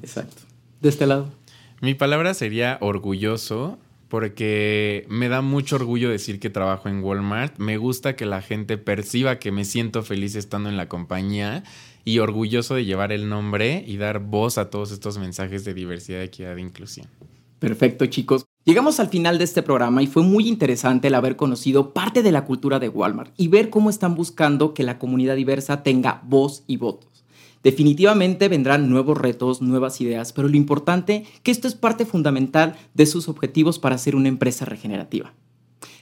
Exacto. 0.00 0.42
De 0.80 0.88
este 0.88 1.08
lado. 1.08 1.28
Mi 1.80 1.94
palabra 1.94 2.34
sería 2.34 2.78
orgulloso 2.80 3.78
porque 4.06 5.06
me 5.08 5.28
da 5.28 5.40
mucho 5.40 5.74
orgullo 5.74 6.08
decir 6.08 6.38
que 6.38 6.50
trabajo 6.50 6.88
en 6.88 7.02
Walmart. 7.02 7.58
Me 7.58 7.78
gusta 7.78 8.14
que 8.14 8.26
la 8.26 8.42
gente 8.42 8.78
perciba 8.78 9.40
que 9.40 9.50
me 9.50 9.64
siento 9.64 10.04
feliz 10.04 10.36
estando 10.36 10.68
en 10.68 10.76
la 10.76 10.88
compañía 10.88 11.64
y 12.04 12.20
orgulloso 12.20 12.76
de 12.76 12.84
llevar 12.84 13.10
el 13.10 13.28
nombre 13.28 13.82
y 13.84 13.96
dar 13.96 14.20
voz 14.20 14.56
a 14.56 14.70
todos 14.70 14.92
estos 14.92 15.18
mensajes 15.18 15.64
de 15.64 15.74
diversidad, 15.74 16.22
equidad 16.22 16.56
e 16.56 16.60
inclusión. 16.60 17.08
Perfecto, 17.58 18.06
chicos. 18.06 18.44
Llegamos 18.64 19.00
al 19.00 19.08
final 19.08 19.38
de 19.38 19.44
este 19.44 19.64
programa 19.64 20.00
y 20.00 20.06
fue 20.06 20.22
muy 20.22 20.46
interesante 20.46 21.08
el 21.08 21.16
haber 21.16 21.34
conocido 21.34 21.92
parte 21.92 22.22
de 22.22 22.30
la 22.30 22.44
cultura 22.44 22.78
de 22.78 22.88
Walmart 22.88 23.34
y 23.36 23.48
ver 23.48 23.68
cómo 23.68 23.90
están 23.90 24.14
buscando 24.14 24.74
que 24.74 24.84
la 24.84 25.00
comunidad 25.00 25.34
diversa 25.34 25.82
tenga 25.82 26.22
voz 26.24 26.62
y 26.68 26.76
votos. 26.76 27.13
Definitivamente 27.64 28.48
vendrán 28.48 28.90
nuevos 28.90 29.16
retos, 29.16 29.62
nuevas 29.62 30.00
ideas, 30.02 30.34
pero 30.34 30.48
lo 30.48 30.56
importante 30.56 31.24
que 31.42 31.50
esto 31.50 31.66
es 31.66 31.74
parte 31.74 32.04
fundamental 32.04 32.76
de 32.92 33.06
sus 33.06 33.26
objetivos 33.28 33.78
para 33.78 33.96
ser 33.96 34.14
una 34.14 34.28
empresa 34.28 34.66
regenerativa. 34.66 35.32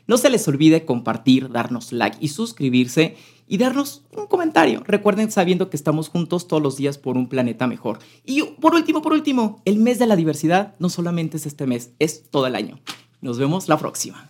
No 0.08 0.16
se 0.16 0.28
les 0.28 0.46
olvide 0.48 0.84
compartir, 0.84 1.50
darnos 1.50 1.92
like 1.92 2.16
y 2.20 2.28
suscribirse 2.28 3.16
y 3.46 3.58
darnos 3.58 4.02
un 4.16 4.26
comentario. 4.26 4.82
Recuerden 4.84 5.30
sabiendo 5.30 5.70
que 5.70 5.76
estamos 5.76 6.08
juntos 6.08 6.48
todos 6.48 6.60
los 6.60 6.76
días 6.76 6.98
por 6.98 7.16
un 7.16 7.28
planeta 7.28 7.68
mejor. 7.68 8.00
Y 8.26 8.42
por 8.42 8.74
último, 8.74 9.00
por 9.00 9.12
último, 9.12 9.62
el 9.64 9.78
mes 9.78 10.00
de 10.00 10.06
la 10.06 10.16
diversidad 10.16 10.74
no 10.80 10.88
solamente 10.88 11.36
es 11.36 11.46
este 11.46 11.66
mes, 11.66 11.92
es 12.00 12.28
todo 12.28 12.48
el 12.48 12.56
año. 12.56 12.80
Nos 13.20 13.38
vemos 13.38 13.68
la 13.68 13.78
próxima. 13.78 14.28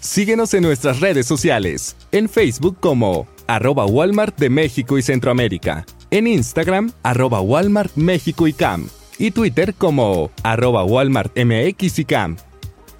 Síguenos 0.00 0.52
en 0.52 0.64
nuestras 0.64 1.00
redes 1.00 1.26
sociales, 1.26 1.96
en 2.10 2.28
Facebook 2.28 2.76
como 2.80 3.26
arroba 3.46 3.86
Walmart 3.86 4.38
de 4.38 4.50
México 4.50 4.98
y 4.98 5.02
Centroamérica, 5.02 5.86
en 6.10 6.26
Instagram 6.26 6.92
arroba 7.02 7.40
Walmart 7.40 7.94
México 7.96 8.46
y 8.46 8.52
Cam, 8.52 8.88
y 9.18 9.30
Twitter 9.30 9.74
como 9.74 10.30
arroba 10.42 10.84
Walmart 10.84 11.36
MX 11.38 11.98
y 11.98 12.04
Cam. 12.04 12.36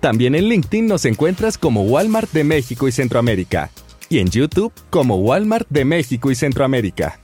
También 0.00 0.34
en 0.34 0.48
LinkedIn 0.48 0.86
nos 0.86 1.04
encuentras 1.04 1.56
como 1.56 1.82
Walmart 1.82 2.30
de 2.32 2.44
México 2.44 2.88
y 2.88 2.92
Centroamérica, 2.92 3.70
y 4.08 4.18
en 4.18 4.28
YouTube 4.28 4.72
como 4.90 5.16
Walmart 5.16 5.68
de 5.70 5.84
México 5.84 6.30
y 6.30 6.34
Centroamérica. 6.34 7.18